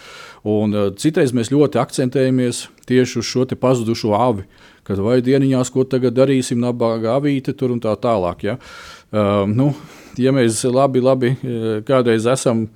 [0.49, 4.49] Un, uh, citreiz mēs ļoti akcentējamies tieši uz šo pazudušo avi.
[4.49, 8.47] Uh, kad vai dieniņās, ko tagad darīsim, nabaga avīte tur un tā tālāk.
[8.49, 8.59] Ja?
[9.13, 9.73] Uh, nu,
[10.19, 11.37] ja mēs labi, labi
[11.87, 12.67] kādreiz esam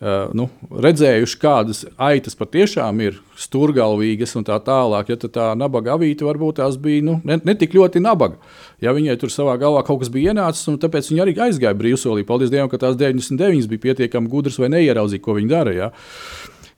[0.00, 5.10] Uh, nu, redzējuši, kādas aitas patiešām ir stūrgalvīgas un tā tālāk.
[5.12, 8.38] Ja tā, nabaga avīte varbūt tās bija nu, ne, ne tik ļoti nabaga.
[8.80, 12.24] Ja viņai tur savā galvā kaut kas bija ienācis, un tāpēc viņa arī aizgāja brīvsolī.
[12.24, 15.90] Paldies Dievam, ka tās 99 bija pietiekami gudras vai neieraudzīja, ko viņa dara.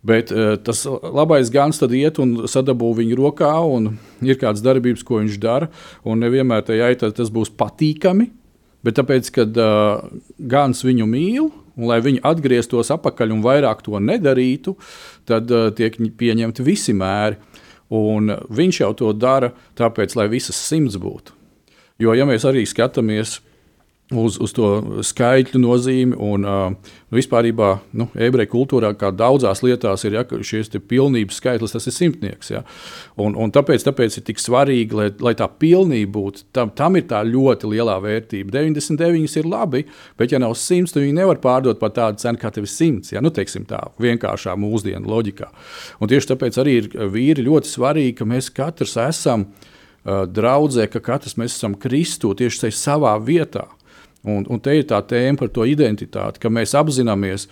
[0.02, 3.92] Bet uh, tas labais gans tad iet un sadabū viņu rokā, un
[4.26, 5.70] ir kādas darbības, ko viņš dara.
[6.04, 8.26] Nevienmēr tai aitai tas būs patīkami,
[8.82, 10.02] bet tāpēc, kad uh,
[10.38, 14.74] gans viņu mīl Un, lai viņi atgrieztos atpakaļ un vairāk to nedarītu,
[15.28, 17.38] tad uh, tiek pieņemti visi mēri.
[17.92, 21.34] Un viņš jau to dara tāpēc, lai visas simts būtu.
[22.00, 23.40] Jo, ja mēs arī skatāmies uz,
[24.20, 24.68] uz to
[25.04, 26.16] skaitļu nozīmi.
[26.22, 27.48] Un, uh, vispār,
[27.96, 32.52] nu, ebreju kultūrā, kā daudzās lietās, ir ja, šis pilnības skaitlis, tas ir simtnieks.
[32.52, 32.62] Ja.
[33.20, 36.46] Un, un tāpēc, tāpēc ir tik svarīgi, lai, lai tā pilnība būtu.
[36.56, 38.54] Tam, tam ir tā ļoti liela vērtība.
[38.54, 39.84] 99 ir labi,
[40.18, 43.12] bet, ja nav 100, tad viņi nevar pārdot par tādu cenu, kā tev ir 100.
[43.16, 45.50] Ja, nu, teiksim, tā vienkāršā mūsdienu loģikā.
[46.00, 51.02] Un tieši tāpēc arī ir vīri ļoti svarīgi, ka mēs katrs esam uh, draudzē, ka
[51.04, 53.68] katrs mēs esam Kristu tieši savā vietā.
[54.22, 57.48] Un, un te ir tā tēma par to identitāti, ka mēs apzināmies,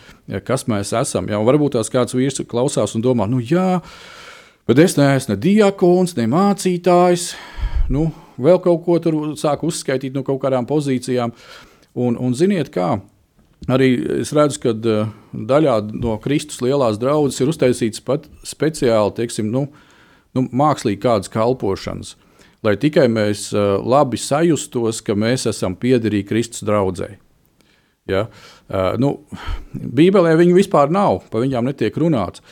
[0.46, 1.26] kas mēs esam.
[1.26, 3.80] Jā, varbūt tās kāds vīrs klausās un domā, nu jā,
[4.70, 7.32] bet es neesmu ne diakons, ne mācītājs.
[7.90, 8.06] Nu,
[8.38, 11.34] vēl kaut ko tur sāk uzskaitīt no kaut kādām pozīcijām.
[11.98, 13.00] Un, un ziniet, kā
[13.66, 19.50] arī es redzu, ka uh, daļā no Kristus lielās draudzes ir uztaisīts pat speciāli, teiksim,
[19.50, 19.66] nu,
[20.38, 22.14] nu, mākslīgi kādas kalpošanas.
[22.14, 22.29] Uh,
[22.66, 27.14] lai tikai mēs labi sajustos, ka mēs esam piederīgi Kristus draugai.
[28.10, 28.26] Ja?
[29.00, 29.14] Nu,
[29.72, 32.42] Bībelē viņu vispār nav, par viņām netiek runāts.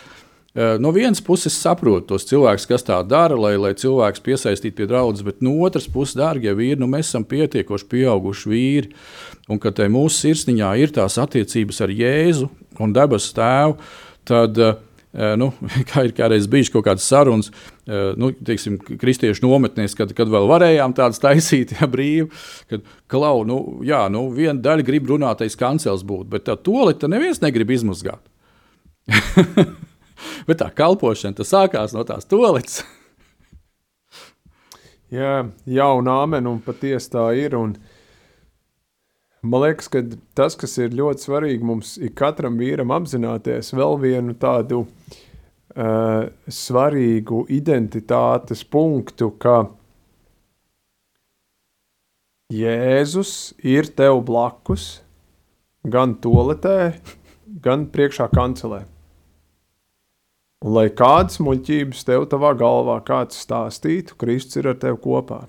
[0.80, 5.22] No vienas puses, saprotu tos cilvēkus, kas tā dara, lai, lai cilvēks piesaistītu pie draudzes,
[5.26, 8.90] bet no otras puses, dārgie vīri, nu, mēs esam pietiekoši pieauguši vīri,
[9.46, 12.48] un ka mūsu sirsniņā ir tās attiecības ar Jēzu
[12.82, 13.76] un debesu Tēvu,
[14.26, 14.80] tad uh,
[15.12, 15.50] nu,
[15.90, 17.50] kā ir kādreiz bijis kaut kādas sarunas,
[17.88, 22.28] nu, teiksim, kristiešu nometnēs, kad, kad vēl varējām tādas taisīt, ja brīvi,
[22.70, 27.42] kad klau, nu, jā, nu, viena daļa grib runātais kancels būt, bet tā tolita neviens
[27.44, 28.22] negrib izmazgāt.
[30.48, 32.82] bet tā kalpošana, tas sākās no tās tolitas.
[35.14, 37.78] jā, jauna amen, un patiesi tā ir, un
[39.42, 40.02] Man liekas, ka
[40.34, 47.44] tas, kas ir ļoti svarīgi mums, ir katram vīram apzināties vēl vienu tādu uh, svarīgu
[47.54, 49.68] identitātes punktu, ka
[52.48, 55.02] Jēzus ir tev blakus
[55.84, 56.94] gan toaletē,
[57.62, 58.86] gan priekšā kancelē.
[60.64, 65.44] Un lai kādas muļķības tev tavā galvā kāds stāstītu, Kristus ir ar tevi kopā.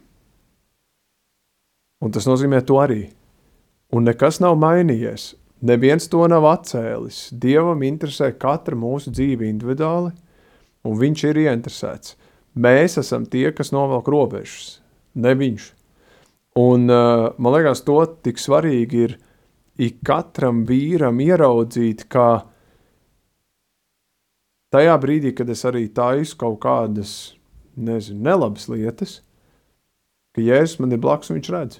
[2.04, 3.08] Un tas nozīmē to arī.
[3.90, 5.34] Un nekas nav mainījies.
[5.66, 7.30] Neviens to nav atcēlis.
[7.36, 10.14] Dievam interesē katra mūsu dzīve individuāli,
[10.88, 12.14] un viņš ir ieinteresēts.
[12.60, 14.80] Mēs esam tie, kas novelk robežas,
[15.16, 15.72] ne viņš.
[16.60, 19.18] Un, uh, man liekas, to tik svarīgi ir
[19.80, 22.46] ik katram vīram ieraudzīt, ka
[24.74, 27.14] tajā brīdī, kad es arī taisu kaut kādas,
[27.80, 29.20] nezinu, nelabas lietas,
[30.36, 31.80] ka Jēzus man ir blakus un viņš redz.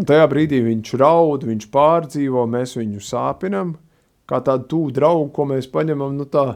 [0.00, 3.74] Un tajā brīdī viņš raud, viņš pārdzīvo, mēs viņu sāpinam,
[4.30, 6.54] kā tādu tuvu draugu, ko mēs paņemam, nu tā,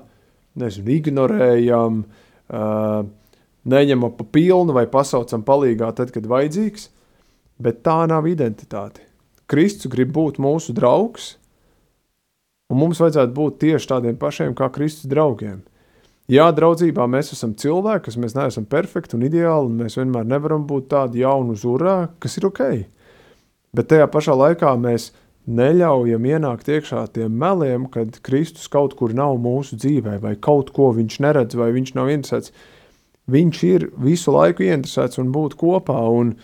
[0.56, 1.98] nezinu, ignorējam,
[2.48, 3.02] uh,
[3.68, 6.88] neņemam pa pilnu vai pasaucam palīgā tad, kad vajadzīgs,
[7.60, 9.04] bet tā nav identitāte.
[9.50, 11.34] Kristus grib būt mūsu draugs,
[12.72, 15.60] un mums vajadzētu būt tieši tādiem pašiem kā Kristus draugiem.
[16.32, 20.64] Jā, draudzībā mēs esam cilvēki, kas mēs neesam perfekti un ideāli, un mēs vienmēr nevaram
[20.64, 22.62] būt tādi jauni uz urā, kas ir ok.
[23.74, 25.10] Bet tajā pašā laikā mēs
[25.50, 30.92] neļaujam ienākt iekšā tiem meliem, kad Kristus kaut kur nav mūsu dzīvē, vai kaut ko
[30.96, 32.54] viņš neredz, vai viņš nav interesēts.
[33.30, 35.96] Viņš ir visu laiku interesēts un būt kopā.
[36.12, 36.34] Un,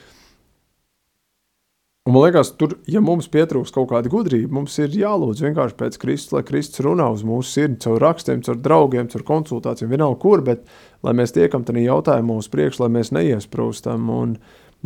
[2.08, 6.00] un man liekas, tur, ja mums pietrūks kaut kāda gudrība, mums ir jālūdz vienkārši pēc
[6.00, 10.44] Kristus, lai Kristus runā uz mūsu sirdi, caur rakstiem, caur draugiem, caur konsultācijām, vienalga kur,
[10.44, 10.64] bet
[11.04, 14.38] lai mēs tiekam tajā jautājumā uz priekšu, lai mēs neiesprūstam un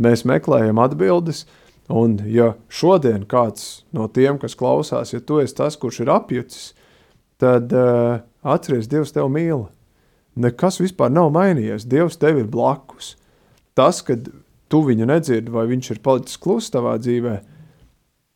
[0.02, 1.46] mēs meklējam atbildes.
[1.46, 1.61] Uh,
[1.92, 6.70] Un, ja šodien kāds no tiem, kas klausās, ja tu esi tas, kurš ir apjucis,
[7.42, 9.66] tad uh, atceries, Dievs tevi mīl.
[10.40, 11.85] Nekas vispār nav mainījies.
[11.87, 13.14] Dievs tev ir blakus.
[13.77, 14.16] Tas, ka
[14.73, 17.37] tu viņu nedzirdi, vai viņš ir palicis kluss tavā dzīvē,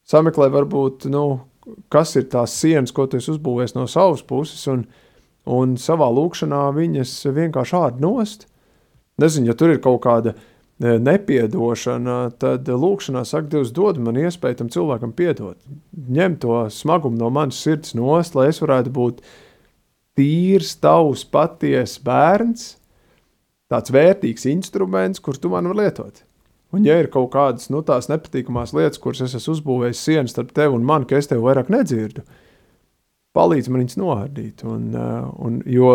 [0.09, 1.25] sameklē varbūt, nu,
[1.93, 4.85] kas ir tās sienas, ko tu esi uzbūvējis no savas puses, un,
[5.49, 8.47] un savā lūkšanā viņas vienkārši ārd nost.
[9.19, 10.37] Nezinu, ja tur ir kaut kāda
[10.79, 15.59] nepiedošana, tad lūkšanā saka, Dievs, dod man iespēju tam cilvēkam piedot.
[15.93, 19.23] Ņem to smagumu no manas sirds nost, lai es varētu būt
[20.19, 22.71] tīrs, tavs, patiesa bērns,
[23.71, 26.23] tāds vērtīgs instruments, kur tu man vari lietot.
[26.75, 30.53] Un, ja ir kaut kādas nu, tās nepatīkamās lietas, kuras es esmu uzbūvējis sienas starp
[30.57, 32.23] tevi un mani, ka es tevi vairāk nedzirdu,
[33.37, 34.65] palīdz man viņas noārdīt.
[34.69, 35.95] Un, un, jo,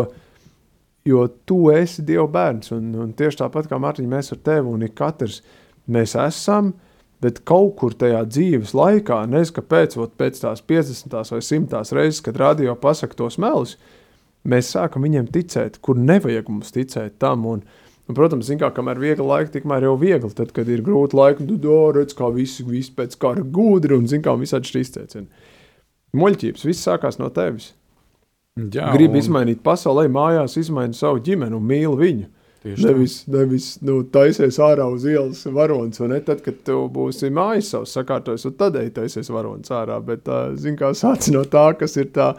[1.07, 4.85] jo tu esi Dieva bērns, un, un tieši tāpat kā Mārtiņa, mēs ar tevi un
[4.87, 5.41] ik katrs
[5.91, 6.73] mēs esam.
[7.23, 11.13] Bet kaut kur tajā dzīves laikā, nezinu, kāpēc, pēc tās 50.
[11.31, 11.83] vai 100.
[11.95, 13.77] reizes, kad radio pasakā tos melus,
[14.43, 17.47] mēs sākam viņiem ticēt, kur nevajag mums ticēt tam.
[17.47, 17.63] Un,
[18.03, 20.31] Un, protams, kā, kamēr ir viegli laiki, tikmēr jau viegli.
[20.35, 24.25] Tad, kad ir grūti laiki, tad redz, kā visi, visi pēc kara gudri un zina,
[24.25, 25.47] kā visādi šī izteicieni.
[26.19, 27.69] Muļķības, viss sākās no tevis.
[28.53, 29.23] Jā, Gribu un...
[29.23, 32.29] izmainīt pasaulē, mājās izmaini savu ģimeni un mīli viņu.
[32.63, 33.31] Tieši nevis, tā.
[33.33, 37.95] nevis nu, taisies ārā uz ielas varonis, un ne tad, kad tu būsi mājas savs
[37.97, 39.97] sakārtojis, un tad ej taisies varonis ārā.
[40.05, 40.29] Bet,
[40.61, 42.29] zini, kā sāc no tā, kas ir tā,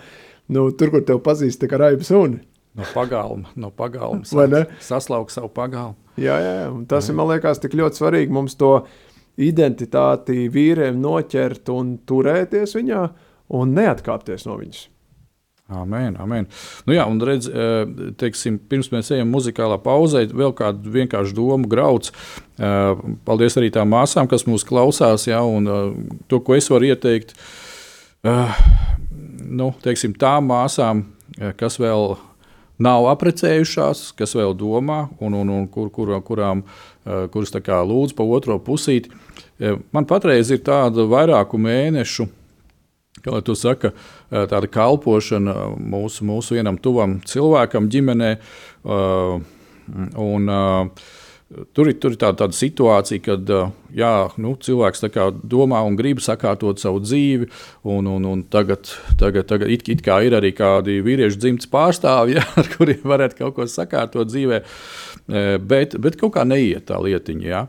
[0.54, 2.40] nu, tur, kur tev pazīst, tā kā raibas uni.
[2.78, 4.24] No pagalma, no pagalma.
[4.38, 4.62] Vai ne?
[4.82, 5.98] Saslaukt savu pagalmu.
[6.16, 6.72] Jā, jā, jā.
[6.72, 7.12] Un tas jā.
[7.12, 8.72] ir, man liekas, tik ļoti svarīgi mums to
[9.44, 13.04] identitāti vīriem noķert un turēties viņā
[13.58, 14.88] un neatkāpties no viņas.
[15.72, 16.44] Amen, amen.
[16.84, 17.86] Nu jā, un redz, eh,
[18.20, 22.12] teiksim, pirms mēs ejam muzikālā pauzē, vēl kādu vienkāršu domu grauds.
[22.58, 25.94] Eh, paldies arī tām māsām, kas mūs klausās, jā, un eh,
[26.28, 27.32] to, ko es varu ieteikt,
[29.44, 31.02] nu, teiksim, tām māsām,
[31.60, 32.16] kas vēl
[32.80, 36.62] nav apprecējušās, kas vēl domā, un, un, un kur, kur, kurām,
[37.04, 39.12] kuras lūdz pa otro pusīti.
[39.92, 42.28] Man patreiz ir tāda vairāku mēnešu.
[43.22, 43.92] Kā tu saki,
[44.30, 48.32] tāda kalpošana mūsu, mūsu vienam tuvam cilvēkam, ģimenē.
[50.18, 50.50] Un,
[51.76, 53.50] Tur ir, tur ir tāda, tāda situācija, kad
[53.94, 55.04] jā, nu, cilvēks
[55.46, 57.46] domā un grib sakārtot savu dzīvi.
[57.92, 58.88] Un, un, un tagad,
[59.20, 63.38] tagad, tagad it, it kā ir arī kādi vīriešu dzimtas pārstāvji, ja, ar kuriem varētu
[63.42, 64.62] kaut ko sakārtot dzīvē,
[65.62, 67.46] bet, bet kaut kā neiet tā lietiņa.
[67.46, 67.66] Ja.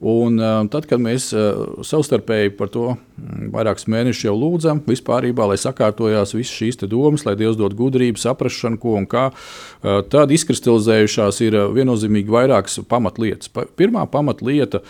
[0.00, 5.44] Un, uh, tad, kad mēs uh, savstarpēji par to mm, vairākus mēnešus jau lūdzam, vispārībā,
[5.50, 10.32] lai sakārtojās visas šīs domas, lai Dievs dod gudrību, saprāšanu, ko un kā, uh, tad
[10.32, 13.52] izkristalizējušās ir viennozīmīgi vairākas pamatlietas.
[13.52, 14.80] Pa, pirmā pamatlieta,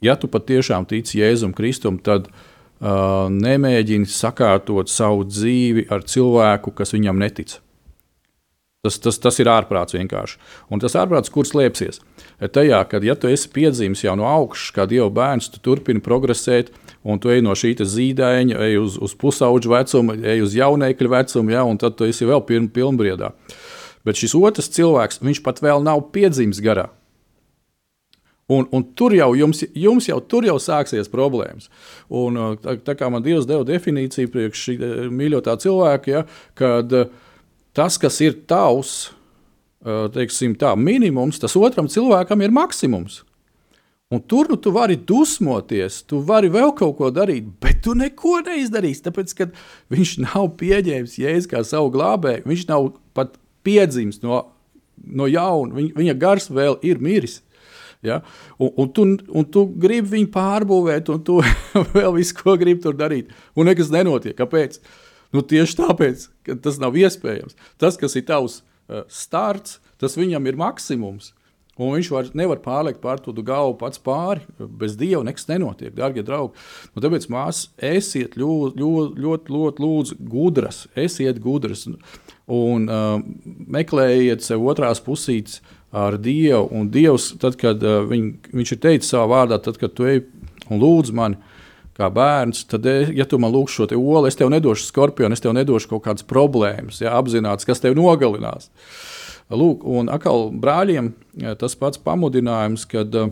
[0.00, 2.30] ja tu patiešām tici Jēzum Kristum, tad
[2.80, 7.58] nemēģini sakārtot savu dzīvi ar cilvēku, kas viņam netic.
[8.80, 10.38] Tas, tas, tas ir ārprāts vienkārši.
[10.72, 11.98] Un tas ārprāts, kur slēpsies?
[12.40, 16.70] Tajā, kad ja tu esi piedzimis jau no augšas, kā Dieva bērns, tu turpini progresēt,
[17.04, 21.52] un tu ej no šī zīdaiņa, ej uz, uz pusauģu vecumu, ej uz jaunekļu vecumu,
[21.52, 23.34] ja, un tad tu esi vēl piln, pilnbriedā.
[24.08, 26.88] Bet šis otrs cilvēks, viņš pat vēl nav piedzimis garā.
[28.50, 31.68] Un, un tur jau jums, jums jau, tur jau sāksies problēmas.
[32.08, 34.80] Un, tā, tā kā man Dievs deva definīciju priekš šī
[35.12, 36.24] mīļotā cilvēka, ja,
[36.58, 37.12] kad uh,
[37.76, 39.10] tas, kas ir tavs
[40.14, 43.22] teiksim, tā, minimums, tas otram cilvēkam ir maksimums.
[44.10, 48.40] Un tur nu, tu vari dusmoties, tu vari vēl kaut ko darīt, bet tu neko
[48.42, 49.04] neizdarīsi.
[49.04, 49.46] Tāpēc, ka
[49.94, 54.42] viņš nav pieņēmis jēzu kā savu glābēju, viņš nav pat piedzimis no,
[54.98, 57.38] no jauna, viņa, viņa gars vēl ir miris.
[58.02, 58.18] Ja?
[58.58, 61.38] Un, un, tu, un tu gribi viņu pārbūvēt, un tu
[61.94, 64.34] vēl visu, ko gribi tur darīt, un nekas nenotiek.
[64.34, 64.80] Kāpēc?
[65.34, 67.58] Nu, tieši tāpēc, ka tas nav iespējams.
[67.80, 71.32] Tas, kas ir tavs uh, starts, tas viņam ir maksimums.
[71.80, 74.42] Un viņš var, nevar pārliekt pār to galvu pats pāri.
[74.58, 76.58] Bez dieva nekas nenotiek, darbie draugi.
[76.92, 81.86] Un tāpēc, māsas, esiet ļoti, ļoti, ļoti, ļoti lūdzu, gudras, esiet gudras
[82.50, 83.22] un uh,
[83.70, 85.62] meklējiet sev otrās pusītes
[85.94, 86.66] ar Dievu.
[86.76, 90.24] Un Dievs, tad, kad uh, viņ, viņš ir teicis savā vārdā, tad, kad tu ej
[90.68, 91.40] un lūdz mani,
[91.98, 95.40] kā bērns, tad, eh, ja tu man lūgsi šo olu, es tev nedošu skorpionu, es
[95.40, 98.70] tev nedošu kaut kādas problēmas, ja, apzināts, kas tev nogalinās.
[99.50, 101.12] Lūk, un atkal brāļiem
[101.58, 103.30] tas pats pamudinājums, kad eh,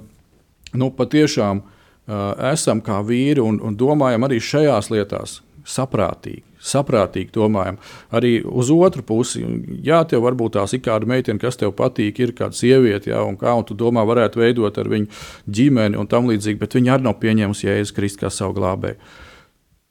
[0.75, 7.79] nu, patiešām eh, esam kā vīri un, un domājam arī šajās lietās saprātīgi saprātīgi domājam.
[8.15, 9.45] Arī uz otru pusi,
[9.85, 13.39] jā, tev varbūt tās ir kāda meitene, kas tev patīk, ir kāda sieviete, jā, un
[13.41, 15.09] kā un tu domā, varētu veidot ar viņu
[15.47, 18.99] ģimeni un tam līdzīgi, bet viņa arī nav pieņēmusi Jēzus Kristus kā savu glābēju.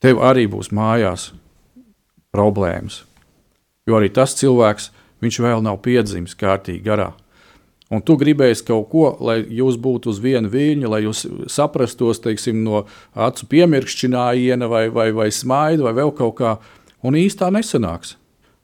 [0.04, 1.32] Tev arī būs mājās
[2.36, 3.02] problēmas,
[3.88, 4.92] jo arī tas cilvēks,
[5.24, 7.14] viņš vēl nav piedzimis kārtīgi garā.
[7.94, 12.60] Un tu gribēji kaut ko, lai jūs būtu uz viena viļņa, lai jūs saprastos teiksim,
[12.66, 12.84] no
[13.16, 16.58] acu piemirkšķinājiena, vai, vai, vai smaida, vai vēl kaut kā.
[17.08, 18.18] Un īstā nesanāks.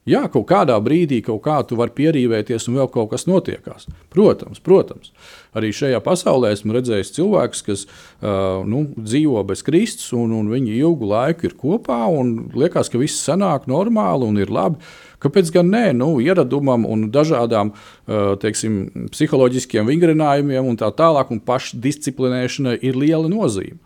[0.04, 3.88] Jā, kaut kādā brīdī kaut kā tu vari pierīvēties un vēl kaut kas notiekās.
[4.12, 5.14] Protams, protams.
[5.56, 10.76] Arī šajā pasaulē esmu redzējis cilvēkus, kas uh, nu, dzīvo bez Kristus, un, un viņi
[10.82, 14.84] ilgu laiku ir kopā, un liekas, ka viss sanāk normāli un ir labi.
[15.24, 21.42] Kāpēc gan nē, nu, ieradumam un dažādām uh, teiksim, psiholoģiskiem vingrinājumiem un tā tālāk, un
[21.48, 23.80] pašdisciplinēšanai ir liela nozīme.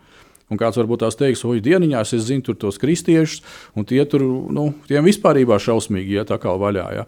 [0.48, 3.42] Un kāds varbūt tās teiks, oi, dieniņās es zinu tos kristiešus,
[3.76, 6.86] un tie tur, nu, tiem vispār šausmīgi iet tā kā vaļā.
[6.96, 7.04] Ja.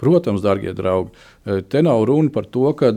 [0.00, 1.14] Protams, darbie draugi,
[1.46, 2.90] e, te nav runa par to, ka,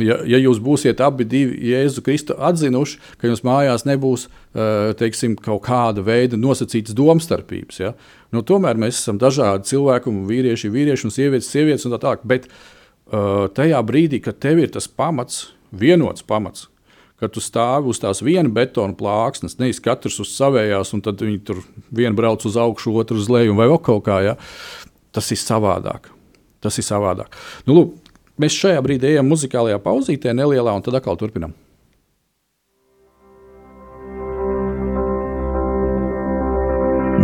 [0.00, 4.66] ja, ja jūs būsiet abi Jēzu Kristu atzinuši, ka jums mājās nebūs e,
[4.98, 7.80] teiksim, kaut kāda veida nosacītas domstarpības.
[7.80, 7.94] Ja.
[8.34, 12.24] Nu, tomēr mēs esam dažādi cilvēki, vīrieši, vīrieši un sievietes, sievietes un tā tālāk.
[12.26, 16.66] Bet uh, tajā brīdī, kad tev ir tas pamats, vienots pamats,
[17.22, 21.40] ka tu stāvi uz tās viena betona plāksnes, nevis katrs uz savējās, un tad viņi
[21.46, 21.62] tur
[21.94, 24.18] viena brauc uz augšu, otru uz leju, vai vēl kaut kā.
[24.26, 24.34] Ja?
[25.14, 26.10] Tas ir savādāk.
[26.64, 27.36] Tas ir savādāk.
[27.68, 27.94] Nu, lūk,
[28.40, 31.54] mēs šajā brīdī ejam muzikālajā pauzītē, nelielā, un tad atkal turpinām.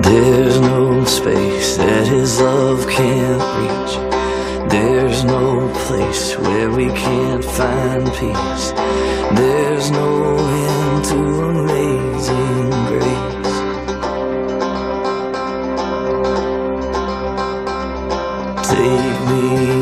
[0.03, 3.95] There's no space that his love can't reach.
[4.71, 8.73] There's no place where we can't find peace.
[9.39, 11.19] There's no end to
[11.51, 13.57] amazing grace.
[18.69, 19.80] Take me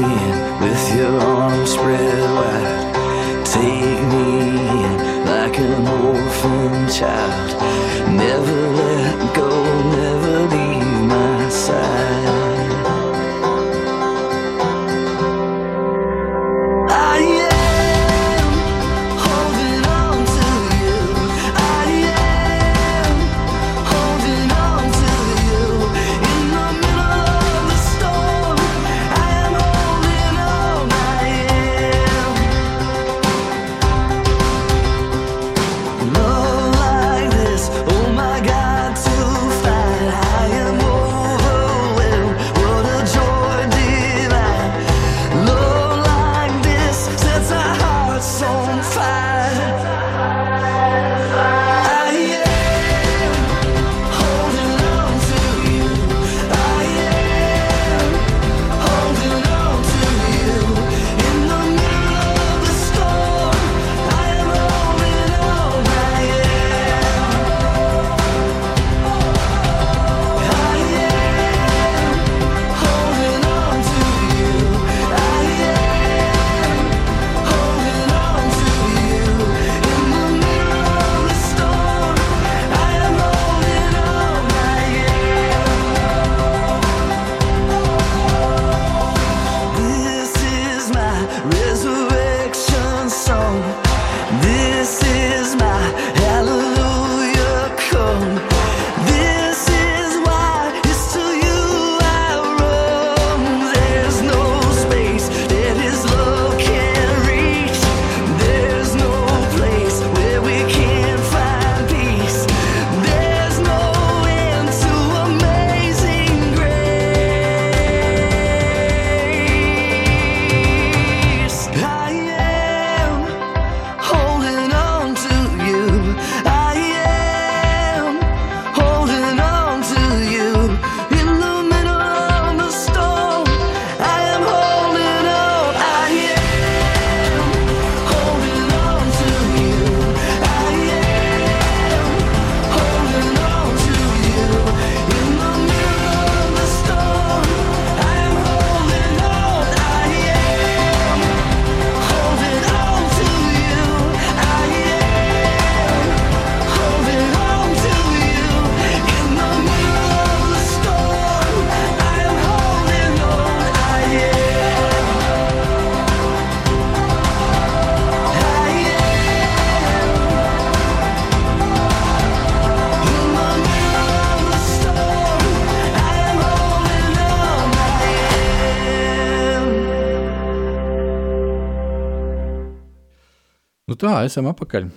[184.01, 184.89] tā, esam apakaļ.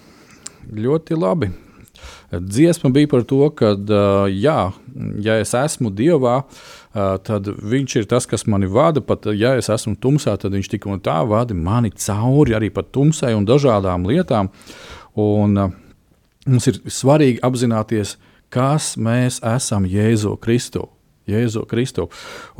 [0.71, 1.51] Ļoti labi.
[2.31, 3.73] Dziesma bija par to, ka,
[4.31, 4.59] jā,
[5.21, 6.41] ja es esmu Dievā,
[7.25, 9.03] tad Viņš ir tas, kas mani vada.
[9.03, 12.91] Pat ja es esmu tumsā, tad Viņš tik un tā vada mani cauri arī pat
[12.95, 14.51] tumsai un dažādām lietām.
[15.19, 15.59] Un,
[16.47, 18.15] mums ir svarīgi apzināties,
[18.51, 20.87] kas mēs esam Jēzu Kristu.
[21.29, 22.07] Jēzu Kristu.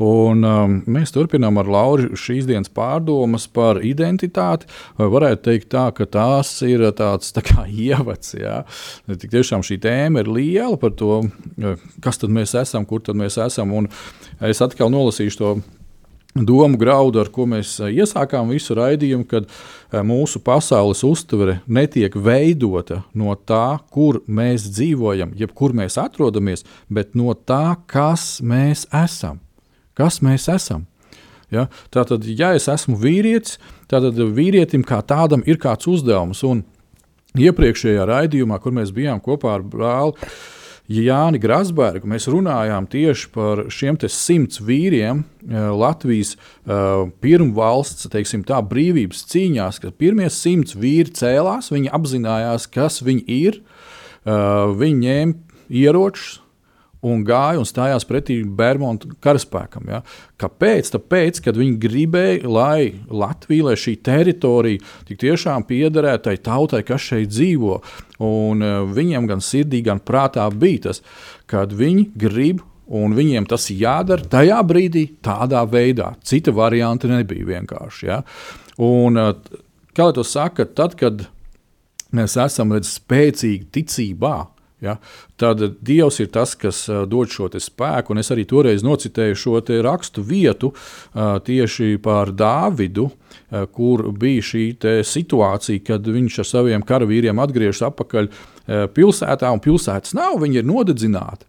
[0.02, 4.68] Un, um, mēs turpinām ar Lauru šīs dienas pārdomas par identitāti.
[4.98, 8.36] Varētu teikt, tā, ka tās ir tāds tā kā ievads.
[8.38, 8.62] Jā.
[9.10, 11.22] Tik tiešām šī tēma ir liela par to,
[12.04, 13.74] kas tad mēs esam, kur tad mēs esam.
[13.76, 13.90] Un
[14.40, 15.54] es atkal nolasīšu to
[16.34, 19.48] domu graudu, ar ko mēs iesākām visu raidījumu, kad
[20.06, 27.16] mūsu pasaules uztvere netiek veidota no tā, kur mēs dzīvojam, jeb kur mēs atrodamies, bet
[27.18, 29.42] no tā, kas mēs esam.
[29.98, 30.86] Kas mēs esam?
[31.52, 31.66] Ja?
[31.92, 33.58] Tātad, ja es esmu vīrietis,
[33.92, 36.40] tad vīrietim kā tādam ir kāds uzdevums.
[36.48, 36.64] Un
[37.36, 40.16] iepriekšējā raidījumā, kur mēs bijām kopā ar brāli,
[40.92, 48.58] Jāni Grasbergu mēs runājām tieši par šiem simts vīriem eh, Latvijas uh, pirmvalsts teiksim, tā,
[48.66, 53.62] brīvības cīņās, kad pirmie simts vīri cēlās, viņi apzinājās, kas viņi ir.
[54.22, 56.41] Uh, viņi ņēma ieročus,
[57.02, 59.88] un gāja un stājās pretī Bermuda karaspēkam.
[59.90, 60.00] Ja?
[60.40, 60.92] Kāpēc?
[60.94, 67.08] Tāpēc, ka viņi gribēja, lai Latvija, lai šī teritorija tik tiešām piederētu tai tautai, kas
[67.10, 67.80] šeit dzīvo.
[68.22, 71.02] Un uh, viņiem gan sirdī, gan prātā bija tas,
[71.50, 72.62] kad viņi grib.
[72.92, 76.10] Un viņiem tas jādara tajā brīdī, tādā veidā.
[76.28, 78.08] Cita varianta nebija vienkārši.
[78.10, 78.18] Ja?
[78.84, 79.62] Un, uh,
[79.96, 81.22] kā jau saka, tad, kad
[82.12, 84.34] mēs esam spēcīgi ticībā,
[84.82, 84.96] Ja?
[85.40, 90.24] Tad Dievs ir tas, kas dod šo spēku, un es arī toreiz nocitēju šo rakstu
[90.26, 90.72] vietu
[91.14, 93.10] tieši par Dāvidu,
[93.72, 94.64] kur bija šī
[95.06, 98.28] situācija, kad viņš ar saviem karavīriem atgriežas atpakaļ
[98.96, 101.46] pilsētā, un pilsētas nav, viņi ir nodedzināti.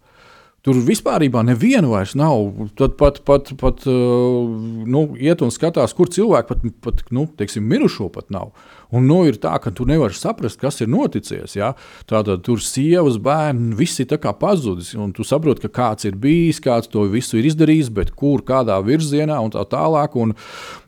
[0.63, 2.69] Tur vispār neviena vairs nav.
[2.79, 8.07] Tad pat, pat, pat nu, iet un skatās, kur cilvēki pat, pat nu, teiksim, mirušo
[8.07, 8.53] pat nav.
[8.93, 11.55] Un nu, ir tā, ka tu nevari saprast, kas ir noticis.
[11.57, 11.71] Ja?
[12.09, 14.93] Tātad tur sievas, bērni, viss ir pazudis.
[14.93, 19.39] Tu saproti, ka kāds ir bijis, kāds to visu ir izdarījis, bet kur, kādā virzienā
[19.41, 20.17] un tā tālāk.
[20.19, 20.35] Un,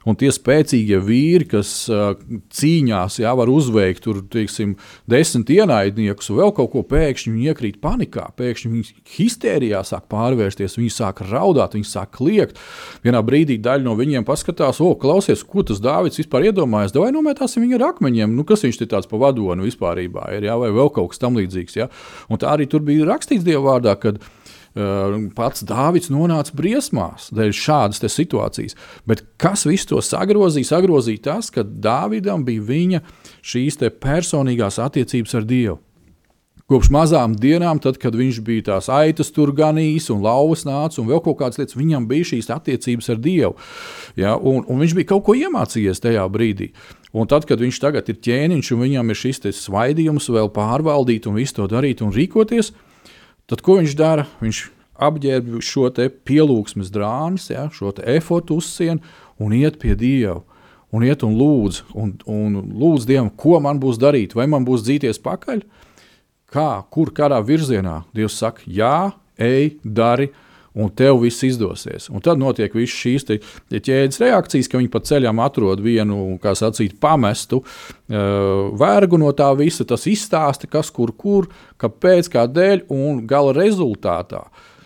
[0.06, 4.76] un tie spēcīgie vīri, kas cīņās, jā, var uzveikt tur, teiksim,
[5.10, 10.93] desmit ienaidniekus, vēl kaut ko pēkšņi viņi iekrīt panikā, pēkšņi viņi histērijā sāk pārvērsties, viņi
[10.93, 12.62] sāk raudāt, viņi sāk kliegt.
[13.06, 17.66] Vienā brīdī daļa no viņiem paskatās, o, klausies, ko tas Dāvids vispār iedomājas, vai nometāsim
[17.66, 20.93] viņu ar akmeņiem, nu, kas viņš ir tāds pa vadonu vispār ir, jā, vai vēl
[20.93, 21.78] kaut kas tam līdzīgs.
[21.82, 21.89] Jā.
[22.30, 24.44] Un tā arī tur bija rakstīts Dieva vārdā, kad uh,
[25.36, 28.76] pats Dāvids nonāca briesmās dēļ šādas situācijas.
[29.07, 30.73] Bet kas visu to sagrozīja?
[30.76, 33.03] Sagrozīja tas, ka Dāvidam bija viņa
[33.45, 35.80] šīs personīgās attiecības ar Dievu.
[36.65, 41.05] Kopš mazām dienām, tad, kad viņš bija tās aitas tur ganījis un lauvas nāca un
[41.11, 43.51] vēl kaut kādas lietas, viņam bija šīs attiecības ar Dievu.
[44.17, 46.71] Ja, un, un viņš bija kaut ko iemācījies tajā brīdī.
[47.13, 51.38] Un tad, kad viņš tagad ir ķēniņš un viņam ir šis svaidījums vēl pārvaldīt un
[51.38, 52.94] visu to darīt un rīkoties, tad
[53.61, 54.25] ko viņš dara?
[54.41, 54.61] Viņš
[55.05, 55.89] apģērb šo
[56.25, 59.03] pielūgsmes drānas, ja, šo efotu uzsienu
[59.37, 60.41] un iet pie Dieva.
[60.95, 64.85] Un iet un lūdz, un, un lūdz Dievam, ko man būs darīt, vai man būs
[64.85, 65.65] dzīties pakaļ,
[66.53, 68.03] kā, kur, kādā virzienā.
[68.15, 70.29] Dievs saka, jā, ej, dari,
[70.76, 72.09] un tev viss izdosies.
[72.11, 73.39] Un tad notiek visas šīs te,
[73.71, 79.49] ķēdes reakcijas, ka viņi pa ceļam atrod vienu, kā sacīt, pamestu uh, vergu no tā
[79.57, 79.88] visa.
[79.88, 81.49] Tas izstāsta, kas kur, kur,
[81.82, 84.45] kāpēc, kādēļ, un gala rezultātā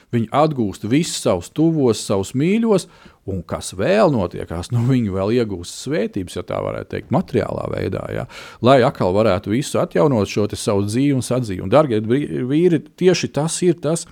[0.10, 2.88] viņi atgūst visus savus tuvos, savus mīļos,
[3.30, 8.04] Un kas vēl notiekās, nu, viņi vēl iegūst svētības, ja tā varētu teikt, materiālā veidā,
[8.16, 8.26] ja,
[8.66, 11.62] lai atkal varētu visu atjaunot šo savu dzīvi un sadzīvi.
[11.66, 14.08] Un, darbie vīri, tieši tas ir tas,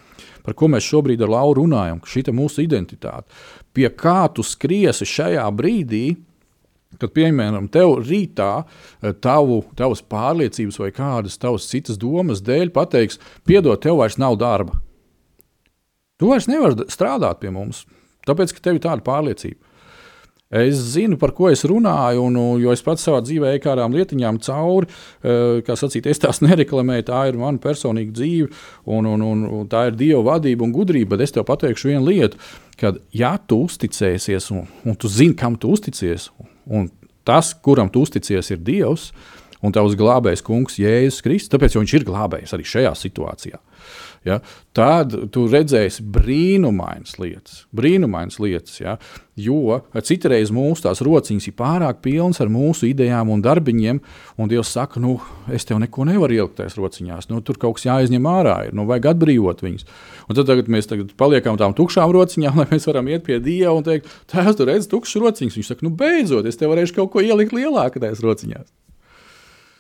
[0.47, 3.27] par ko mēs šobrīd ar Lauru runājam, šī ir mūsu identitāte.
[3.75, 6.05] Pie kā tu skriesi šajā brīdī,
[6.97, 13.19] Kad, piemēram, tev rītā eh, tavu, tavas pārliecības vai kādas tavas citas domas dēļ pateiks,
[13.45, 14.79] piedod, tev vairs nav darba.
[16.17, 17.83] Tu vairs nevari strādāt pie mums.
[18.25, 19.66] Tāpēc, ka tev ir tāda pārliecība.
[20.47, 24.39] Es zinu, par ko es runāju, un, jo es pats savā dzīvē eju kādām lietiņām
[24.45, 24.87] cauri.
[25.19, 28.51] Eh, kā sacīt, es tās nereklamēju, tā ir mana personīga dzīve,
[28.85, 31.15] un, un, un, un tā ir dieva vadība un gudrība.
[31.15, 32.39] Bet es tev pateikšu vienu lietu,
[32.79, 36.29] ka, ja tu uzticēsies, un, un tu zini, kam tu uzticies,
[36.63, 36.87] un
[37.27, 39.09] tas, kuram tu uzticies, ir Dievs,
[39.61, 43.61] un tavs glābējs kungs Jēzus Kristus, tāpēc viņš ir glābējs arī šajā situācijā
[44.27, 44.37] ja,
[44.75, 47.63] tad tu redzēsi brīnumainas lietas.
[47.75, 48.95] Brīnumainas lietas ja,
[49.39, 54.01] jo citreiz mūsu tās rociņas ir pārāk pilnas ar mūsu idejām un darbiņiem,
[54.37, 55.17] un Dievs saka, nu,
[55.53, 58.87] es tev neko nevaru ielikt tajās rociņās, nu, tur kaut kas jāizņem ārā, ir, nu,
[58.89, 59.87] vajag atbrīvot viņus.
[60.27, 63.85] Un tad mēs tagad paliekam tām tukšām rociņām, lai mēs varam iet pie Dieva un
[63.87, 65.59] teikt, tās tur redz tukšas rociņas.
[65.59, 68.67] Viņš saka, nu, beidzot, es tev varēšu kaut ko ielikt lielāku tajās rociņās.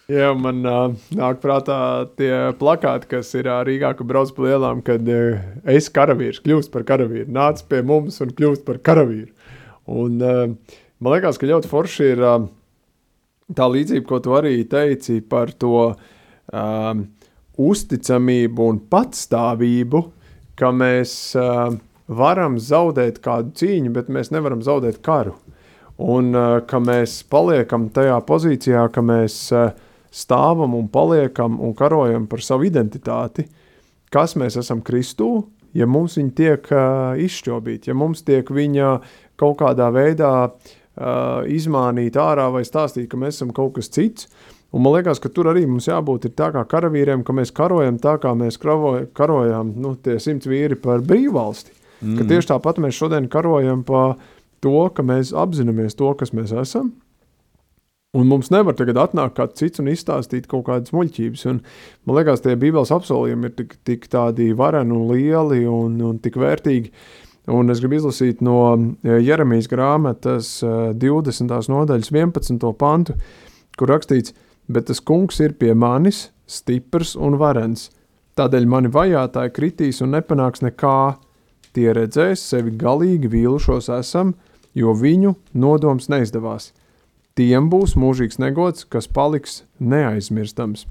[0.07, 1.77] Jā, man uh, nāk prātā
[2.15, 6.71] tie plakāti, kas ir uh, Rīgā, kad brauc pa lielām, kad uh, es karavīrs, kļūst
[6.71, 9.33] par karavīru, nāc pie mums un kļūst par karavīru.
[9.91, 12.45] Un, uh, man liekas, ka ļoti forši ir uh,
[13.51, 17.01] tā līdzība, ko tu arī teici par to um,
[17.59, 20.01] uzticamību un patstāvību,
[20.55, 21.73] ka mēs uh,
[22.07, 25.35] varam zaudēt kādu cīņu, bet mēs nevaram zaudēt karu.
[25.99, 29.75] Un uh, ka mēs paliekam tajā pozīcijā, ka mēs uh,
[30.13, 33.47] stāvam un paliekam un karojam par savu identitāti,
[34.13, 35.47] kas mēs esam Kristū,
[35.77, 38.91] ja mums viņa tiek uh, izšķobīta, ja mums tiek viņa
[39.39, 44.29] kaut kādā veidā uh, izmānīta ārā vai stāstīt, ka mēs esam kaut kas cits.
[44.75, 48.17] Un man liekas, ka tur arī mums jābūt tā kā karavīriem, ka mēs karojam tā,
[48.19, 51.71] kā mēs karojam nu, tie simts vīri par brīvvalsti.
[52.01, 52.17] Mm.
[52.19, 54.17] Ka tieši tāpat mēs šodien karojam par
[54.61, 56.91] to, ka mēs apzināmies to, kas mēs esam.
[58.15, 61.45] Un mums nevar tagad atnākt kāds cits un izstāstīt kaut kādas muļķības.
[61.51, 61.59] Un,
[62.07, 66.39] man liekas, tie Bībeles apsolījumi ir tik, tik tādi vareni un lieli un, un tik
[66.39, 66.93] vērtīgi.
[67.51, 71.51] Un es gribu izlasīt no e, Jeremijas grāmatas 20.
[71.51, 72.65] E, nodaļas 11.
[72.79, 73.15] pantu,
[73.79, 74.35] kur rakstīts,
[74.71, 77.89] bet tas kungs ir pie manis stiprs un varens.
[78.39, 80.99] Tādēļ mani vajātāji kritīs un nepanāks nekā,
[81.77, 84.31] Tie redzēs sevi galīgi vīlušos esam,
[84.73, 86.71] jo viņu nodoms neizdevās.
[87.37, 90.87] Tiem būs mūžīgs negods, kas paliks neaizmirstams.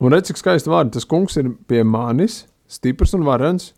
[0.00, 0.94] Un redz, cik skaisti vārdi.
[0.96, 3.74] Tas kungs ir pie manis, stiprs un varens,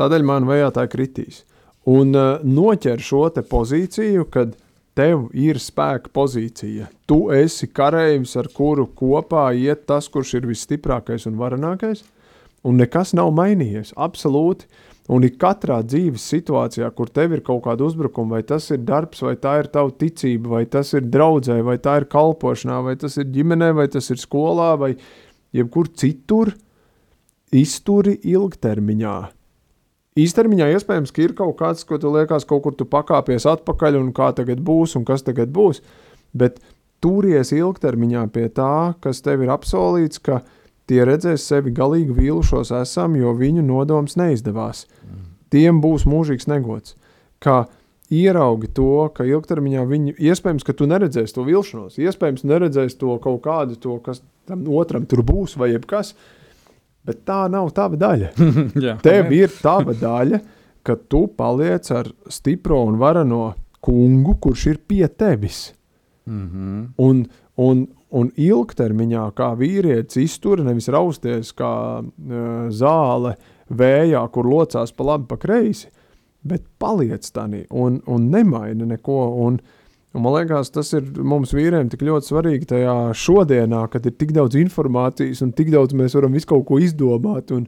[0.00, 1.42] tādēļ man vajātāji kritīs.
[1.84, 4.54] Un uh, noķer šo te pozīciju, kad
[4.96, 6.88] tev ir spēka pozīcija.
[7.04, 12.06] Tu esi karavīrs, ar kuru kopā iet tas, kurš ir visstiprākais un varenākais
[12.64, 13.92] un nekas nav mainījies.
[14.00, 14.68] Absolūti.
[15.12, 19.20] Un ik katrā dzīves situācijā, kur tev ir kaut kāda uzbrukuma, vai tas ir darbs,
[19.20, 23.18] vai tā ir tava ticība, vai tas ir draudzē, vai tā ir kalpošanā, vai tas
[23.20, 24.94] ir ģimenē, vai tas ir skolā, vai
[25.52, 26.54] jebkur citur,
[27.52, 29.16] izturi ilgtermiņā.
[30.24, 34.12] Īstermiņā iespējams, ka ir kaut kāds, ko tu liekas, kaut kur tu pakāpies atpakaļ, un
[34.16, 35.82] kā tagad būs, un kas tagad būs.
[36.32, 36.60] Bet
[37.04, 40.40] turies ilgtermiņā pie tā, kas tev ir apsolīts, ka
[40.90, 44.84] Tie redzēs sevi galīgi vīlušos esam, jo viņu nodoms neizdevās.
[45.54, 46.96] Tiem būs mūžīgs negods.
[47.40, 47.64] Kā
[48.12, 53.42] ieraugi to, ka ilgtermiņā viņi iespējams, ka tu neredzēsi to vilšanos, iespējams, neredzēsi to kaut
[53.46, 56.14] kādu, to, kas tam otram tur būs vai jebkas,
[57.04, 58.32] bet tā nav tava daļa.
[58.86, 60.40] Jā, Tev ir tava daļa,
[60.84, 63.54] ka tu paliec ar stipro un varano
[63.84, 65.72] kungu, kurš ir pie tevis.
[66.24, 66.84] Mm -hmm.
[66.96, 67.26] un,
[67.56, 73.34] un, Un ilgtermiņā, kā vīrietis iztur, nevis rausties kā uh, zāle
[73.74, 75.88] vējā, kur locās pa labi, pa kreisi,
[76.46, 79.18] bet paliec tādā un, un nemaina neko.
[79.46, 79.56] Un,
[80.14, 84.34] un man liekas, tas ir mums vīriem tik ļoti svarīgi tajā šodienā, kad ir tik
[84.36, 87.66] daudz informācijas un tik daudz mēs varam visu kaut ko izdomāt un,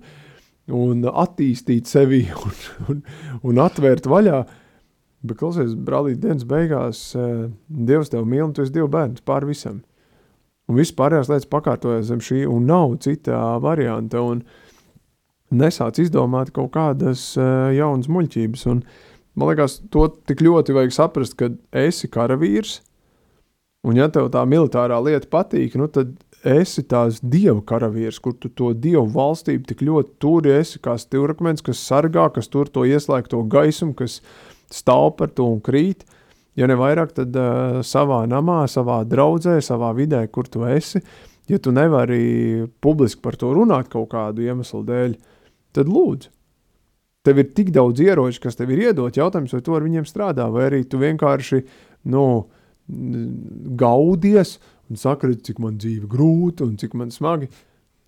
[0.70, 3.02] un attīstīt sevi un, un,
[3.42, 4.44] un atvērt vaļā.
[5.26, 9.80] Bet, klausies, brālīt, dienas beigās uh, Dievs tevi mīl tu esi Dieva bērns pār visam.
[10.66, 14.22] Un viss pārējās lietas pakārtojas zem šī, un nav cita varianta.
[14.22, 14.42] Un
[15.54, 18.66] nesāc izdomāt kaut kādas uh, jaunas muļķības.
[18.72, 18.82] Un,
[19.38, 21.52] man liekas, to tik ļoti vajag saprast, ka
[21.86, 22.80] esi karavīrs,
[23.86, 28.50] un ja tev tā militārā lieta patīk, nu tad esi tās dieva karavīrs, kur tu
[28.50, 33.44] to dievu valstību tik ļoti turi, esi kā stūrakmens, kas sargā, kas tur to ieslēgto
[33.50, 34.18] gaisumu, kas
[34.74, 36.02] stāv par to un krīt.
[36.02, 36.15] Uh,
[36.56, 41.02] Ja ne vairāk, tad uh, savā namā, savā draudzē, savā vidē, kur tu esi.
[41.50, 45.18] Ja tu nevari publiski par to runāt kaut kādu iemeslu dēļ,
[45.76, 46.32] tad lūdzu.
[47.26, 49.16] Tev ir tik daudz ieroču, kas tev ir iedot.
[49.18, 51.58] Jautājums, vai tu ar viņiem strādā, vai arī tu vienkārši
[52.14, 52.24] nu,
[52.86, 54.56] gaudies
[54.90, 57.50] un saki, cik man dzīve grūta un cik man smagi.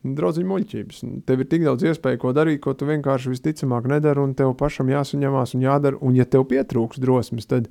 [0.06, 1.00] Draudziņu muļķības.
[1.26, 4.92] Tev ir tik daudz iespēju, ko darīt, ko tu vienkārši visticamāk nedari, un tev pašam
[4.92, 5.98] jāsaņemās un jādara.
[5.98, 7.66] Un, ja tev pietrūks drosmes, tad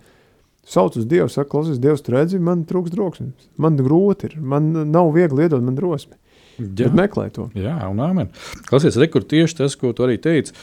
[0.68, 3.50] sauc uz Dievu, saka, klausies, Dievs, redzi, man trūks drosmes.
[3.62, 6.18] Man grūti ir, man nav viegli iedot man drosmi.
[6.58, 7.48] Jā, meklē to.
[7.58, 8.32] Jā, un amen.
[8.68, 10.56] Klausies, rekur tieši tas, ko tu arī teici,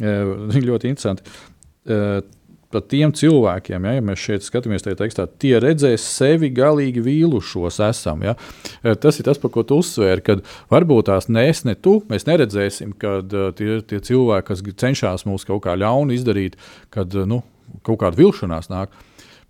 [0.00, 1.34] eh, ļoti interesanti.
[1.88, 2.22] Eh,
[2.72, 7.76] Pat tiem cilvēkiem, ja, ja mēs šeit skatāmies tajā tekstā, tie redzēs sevi galīgi vīlušos.
[7.84, 8.32] Esam, ja.
[8.80, 10.40] Eh, tas ir tas, par ko tu uzsvēri, kad
[10.72, 15.44] varbūt tās ne es, ne tu, mēs neredzēsim, kad tie, tie cilvēki, kas cenšas mūs
[15.44, 16.56] kaut kā ļaunu izdarīt,
[16.96, 17.42] kad nu,
[17.84, 18.96] kaut kāda vilšanās nāk.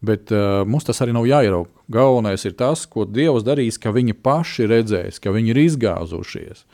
[0.02, 1.70] Bet uh, mums tas arī nav jāierauga.
[1.92, 6.64] Galvenais ir tas, ko Dievs darīs, ka viņi paši redzēs, ka viņi ir izgāzušies.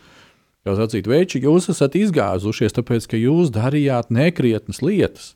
[0.65, 5.31] Kā sacīt, veči, jūs esat izgāzušies, tāpēc, ka jūs darījāt nekrietnas lietas,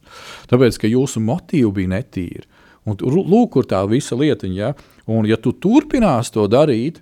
[0.50, 2.48] tāpēc, ka jūsu motīvi bija netīri.
[2.88, 4.56] Un lūk, kur tā visa lietiņa.
[4.58, 4.72] Ja?
[5.06, 6.98] Un, ja tu turpinās to darīt,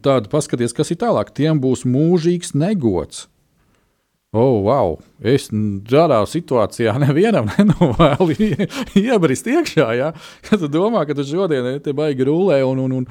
[0.00, 1.34] tad paskaties, kas ir tālāk.
[1.36, 3.26] Tiem būs mūžīgs negods.
[4.34, 4.96] Oh, wow!
[5.22, 5.44] Es
[5.86, 8.34] tādā situācijā nevienam nenovēlu
[8.98, 9.84] iebrist iekšā.
[9.94, 10.08] Ja?
[10.42, 13.04] Kad tu domā, ka tu šodien te baigi rulē un, un, un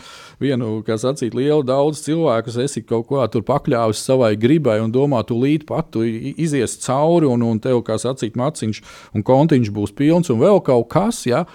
[0.43, 5.21] vienu, kā sacīt, lielu daudz cilvēku esi kaut ko tur pakļāvis savai gribai un domā,
[5.23, 8.81] tu līdzi pat, tu izies cauri un, un tev, kā sacīt, maciņš
[9.15, 11.21] un kontiņš būs pilns un vēl kaut kas.
[11.29, 11.45] Ja?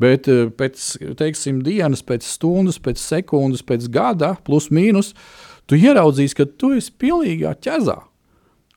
[0.00, 0.86] Bet eh, pēc
[1.20, 5.12] teiksim, dienas, pēc stundas, pēc sekundes, pēc gada, plus mīnus,
[5.68, 7.98] tu ieraudzīsi, ka tu esi pilnīgā ķezā.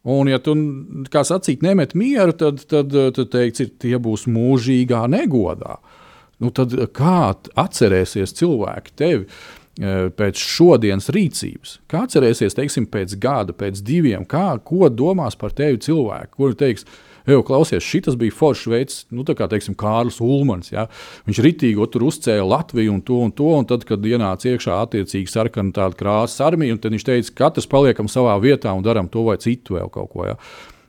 [0.05, 0.53] Un, ja tu,
[1.09, 5.79] kā sacīt, nemet mieru, tad, tad, tad teiksi, tie būs mūžīgā negodā.
[6.43, 9.25] Nu, tad kā atcerēsies cilvēki tevi?
[9.75, 15.51] E, pēc šodienas rīcības, kā atcerēsies, teiksim, pēc gada, pēc diviem, kā, ko domās par
[15.57, 16.85] tevi cilvēki, kuri teiks,
[17.33, 20.71] jau klausies, šis bija foršs veids, nu, kā teiksim, Kārlis Ulmans.
[20.73, 20.85] Ja?
[21.27, 25.31] Viņš ritīgi tur uzcēla Latviju un to un to, un tad, kad ienāca iekšā attiecīgi
[25.31, 29.37] sarkana krāsas armija, tad viņš teica, ka katrs paliekam savā vietā un darām to vai
[29.41, 30.29] citu vēl kaut ko.
[30.29, 30.37] Ja?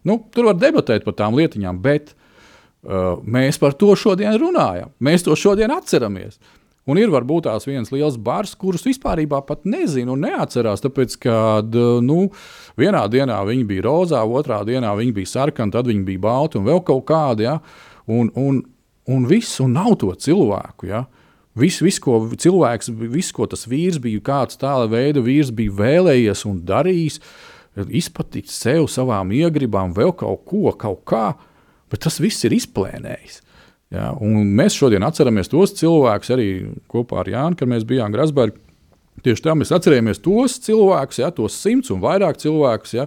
[0.06, 4.92] Nu, tur var debatēt par tām lietiņām, bet uh, mēs par to šodien runājam.
[5.02, 6.38] Mēs to šodien atceramies.
[6.86, 10.84] Un ir varbūt tās viens liels bars, kurus vispār pat nezinu un neatcerās.
[10.84, 12.28] Tāpēc, kad nu,
[12.80, 16.66] vienā dienā viņi bija rozā, otrā dienā viņi bija sarkani, tad viņi bija balti un
[16.68, 17.46] vēl kaut kādi.
[17.48, 17.58] Ja?
[18.06, 18.62] Un, un,
[19.10, 20.90] un viss, un nav to cilvēku.
[20.90, 21.06] Ja?
[21.56, 26.44] Viss, vis, ko cilvēks, viss, ko tas vīrs bija, kāds tāda veida vīrs bija vēlējies
[26.48, 27.20] un darījis,
[27.76, 31.26] izpatikt sev, savām iegribām, vēl kaut ko, kaut kā,
[31.92, 33.42] bet tas viss ir izplēnējis.
[33.94, 36.48] Ja, mēs šodien atceramies tos cilvēkus arī
[36.90, 38.58] kopā ar Jānu, kad mēs bijām Grasburgā.
[39.24, 43.06] Tieši tā mēs atcerējāmies tos cilvēkus, ja, tos simts un vairāk cilvēkus, ja,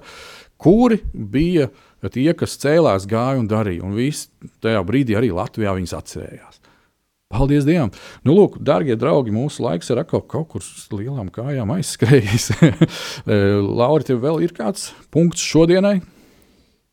[0.60, 1.70] kuri bija
[2.08, 3.84] tie, kas cēlās, gāja un darīja.
[3.86, 4.30] Un visi
[4.64, 6.60] tajā brīdī arī Latvijā viņas atcerējās.
[7.30, 7.92] Paldies Dievam!
[8.26, 10.64] Nu, lūk, darbie draugi, mūsu laiks ir atkal kaut kur
[10.98, 12.48] lielām kājām aizskrējis.
[13.80, 16.00] Laura, tev vēl ir kāds punkts šodienai?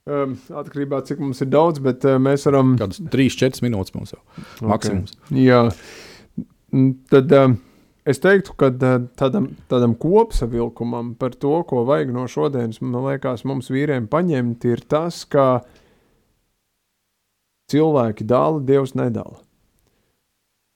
[0.06, 2.76] Um, atkarībā no cik mums ir daudz, bet uh, mēs varam.
[2.78, 4.68] Kādas 3-4 minūtes mums jau okay.
[4.68, 5.16] maksimums.
[5.34, 5.62] Jā,
[7.10, 7.56] tad um,
[8.08, 13.44] es teiktu, ka uh, tādam, tādam kopsavilkumam par to, ko vajag no šodienas, man liekas,
[13.48, 15.64] mums vīriem paņemt, ir tas, ka
[17.72, 19.42] cilvēki dala, Dievs nedala.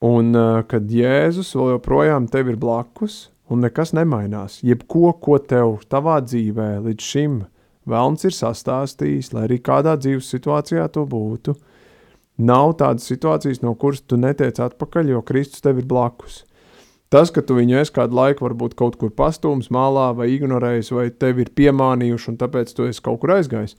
[0.04, 5.80] Un uh, kad Jēzus vēl joprojām tev ir blakus, un nekas nemainās, jebko, ko tev
[5.90, 7.40] tavā dzīvē līdz šim
[7.88, 11.56] Vēlns ir sastāstījis, lai arī kādā dzīves situācijā tu būtu.
[12.40, 16.44] Nav tādas situācijas, no kuras tu netiec atpakaļ, jo Kristus tev ir blakus.
[17.10, 21.08] Tas, ka tu viņu esi kādu laiku, varbūt kaut kur pastūmis malā vai ignorējis, vai
[21.10, 23.74] tevi ir piemānījuši, un tāpēc tu esi kaut kur aizgājis,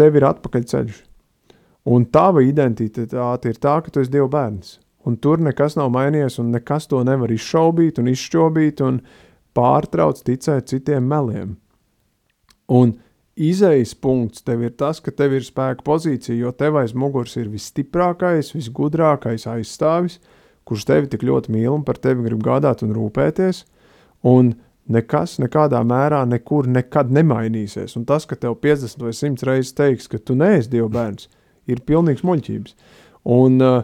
[0.00, 1.02] tev ir atpakaļ ceļš.
[1.92, 4.78] Un tava identitāte ir tā, ka tu esi Dieva bērns.
[5.04, 9.00] Un tur nekas nav mainījies, un nekas to nevar izšaubīt un izšķobīt un
[9.52, 11.56] pārtrauc ticēt citiem meliem.
[12.70, 12.94] Un
[13.36, 17.50] izejas punkts tev ir tas, ka tev ir spēka pozīcija, jo tev aiz muguras ir
[17.50, 20.20] visstiprākais, visgudrākais aizstāvis,
[20.68, 23.64] kurš tevi tik ļoti mīl un par tevi grib gādāt un rūpēties.
[24.28, 24.54] Un
[24.92, 27.96] nekas nekādā mērā nekur nekad nemainīsies.
[27.98, 31.28] Un tas, ka tev 50 vai 100 reizes teiks, ka tu neesi Dieva bērns,
[31.70, 32.74] ir pilnīgs muļķības.
[33.32, 33.82] Un, uh,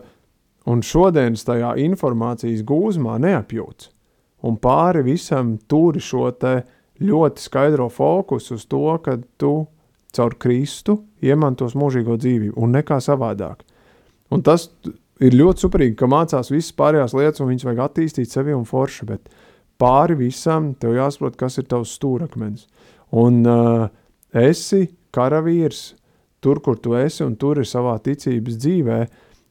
[0.69, 3.93] un šodienas tajā informācijas gūzmā neapjūts.
[4.47, 6.29] Un pāri visam turi šo
[6.99, 9.67] ļoti skaidro fokusu uz to, ka tu
[10.15, 13.63] caur Kristu iemantos mūžīgo dzīvību un nekā savādāk.
[14.35, 14.69] Un tas
[15.25, 19.09] ir ļoti superīgi, ka mācās visas pārējās lietas, un viņas vajag attīstīt sevi un forši,
[19.09, 19.31] bet
[19.81, 22.67] pāri visam tev jāsaprot, kas ir tavs stūrakmens.
[23.19, 23.87] Un uh,
[24.37, 25.93] esi karavīrs
[26.45, 28.99] tur, kur tu esi, un tur ir savā ticības dzīvē,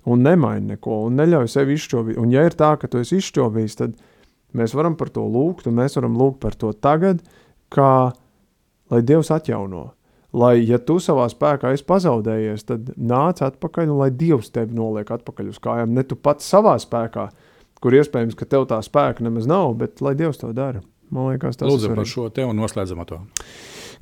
[0.07, 2.19] un nemaini neko, un neļauj sevi izšķovīt.
[2.21, 3.97] Un ja ir tā, ka tu esi izšķovījis, tad
[4.55, 7.19] Mēs varam par to lūgt, un mēs varam lūgt par to tagad,
[7.73, 8.13] kā
[8.91, 9.89] lai Dievs atjauno.
[10.37, 15.09] Lai, ja tu savā spēkā esi pazaudējies, tad nāc atpakaļ, un lai Dievs tevi noliek
[15.15, 15.95] atpakaļ uz kājām.
[15.95, 17.29] Ne tu pats savā spēkā,
[17.81, 20.83] kur iespējams, ka tev tā spēka nemaz nav, bet lai Dievs to dara.
[21.09, 21.71] Man liekas, tas ir.
[21.71, 23.21] Lūdzu par šo te un noslēdzam to.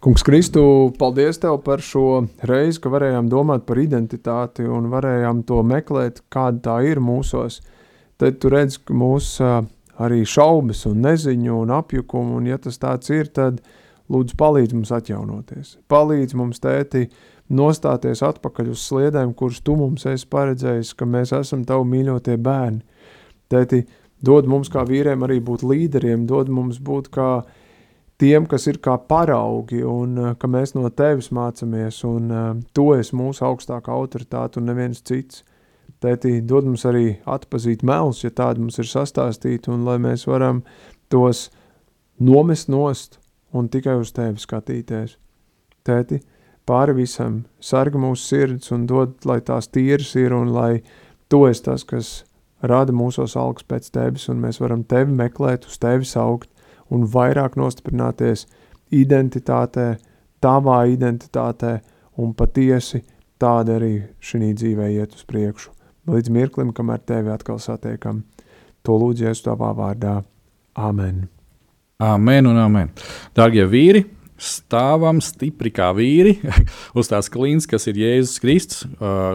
[0.04, 0.62] Kungs, Kristu,
[1.00, 6.62] paldies tev par šo reizi, ka varējām domāt par identitāti un varējām to meklēt, kāda
[6.68, 7.62] tā ir mūsos.
[8.20, 9.48] Tad tu redz, ka mūsu
[10.02, 13.62] arī šaubas un neziņu un apjukumu, un ja tas tāds ir, tad
[14.12, 15.76] lūdzu palīdz mums atjaunoties.
[15.92, 17.08] Palīdz mums, tēti,
[17.50, 22.82] nostāties atpakaļ uz sliedēm, kuras tu mums esi paredzējis, ka mēs esam tavi mīļotie bērni.
[23.52, 23.84] Tēti,
[24.26, 27.30] dod mums kā vīriem arī būt līderiem, dod mums būt kā
[28.22, 32.92] tiem, kas ir kā paraugi, un uh, ka mēs no tevis mācāmies, un uh, tu
[32.96, 35.44] esi mūsu augstākā autoritāte un neviens cits.
[36.02, 40.60] Tētī, dod mums arī atpazīt melus, ja tādi mums ir sastāstīti, un lai mēs varam
[41.10, 41.48] tos
[42.20, 43.20] nomest nost
[43.56, 45.16] un tikai uz tevi skatīties.
[45.86, 46.20] Tēti,
[46.68, 50.82] pāri visam sarga mūsu sirds un dod, lai tās tīras ir un lai
[51.30, 52.16] tu esi tas, kas
[52.66, 56.50] rada mūsos algas pēc tevis, un mēs varam tevi meklēt, uz tevi saukt
[56.94, 58.46] un vairāk nostiprināties
[58.94, 59.96] identitātē,
[60.42, 61.80] tavā identitātē,
[62.22, 63.04] un patiesi
[63.42, 65.72] tāda arī šī dzīvē iet uz priekšu.
[66.10, 68.24] Līdz mirklim, kamēr tevi atkal satiekam,
[68.86, 70.20] to lūdzu Jēzus tavā vārdā.
[70.78, 71.26] Amen.
[71.98, 72.90] Amen un amen.
[73.32, 74.02] Darbie vīri,
[74.36, 76.34] stāvam stipri kā vīri
[77.00, 78.84] uz tās klīnas, kas ir Jēzus Kristus,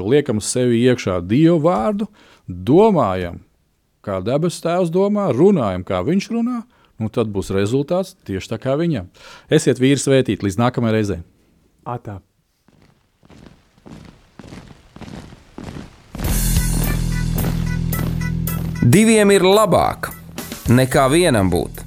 [0.05, 2.11] liekam sevi iekšā Dievu vārdu,
[2.45, 3.41] domājam,
[4.05, 6.61] kā debesu Tēvs domā, runājam, kā Viņš runā,
[7.01, 9.09] un tad būs rezultāts tieši tā kā viņam.
[9.49, 11.23] Esiet vīri svētīti līdz nākamajai reizei.
[11.89, 12.21] Atā.
[18.85, 20.11] Diviem ir labāk
[20.69, 21.87] nekā vienam būt,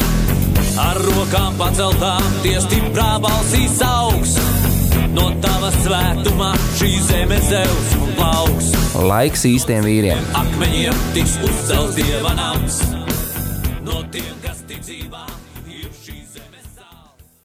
[0.79, 4.37] Ar rokām paceltām, tie stiprā balsīs augs.
[5.11, 8.71] No tava svētumā šī zeme zeus un plauks.
[9.11, 10.31] Laiks īstiem vīriem!
[10.39, 12.79] Akmeņiem tiks uzcelts dieva nams.
[13.83, 15.30] No tiem, kas ticībā ir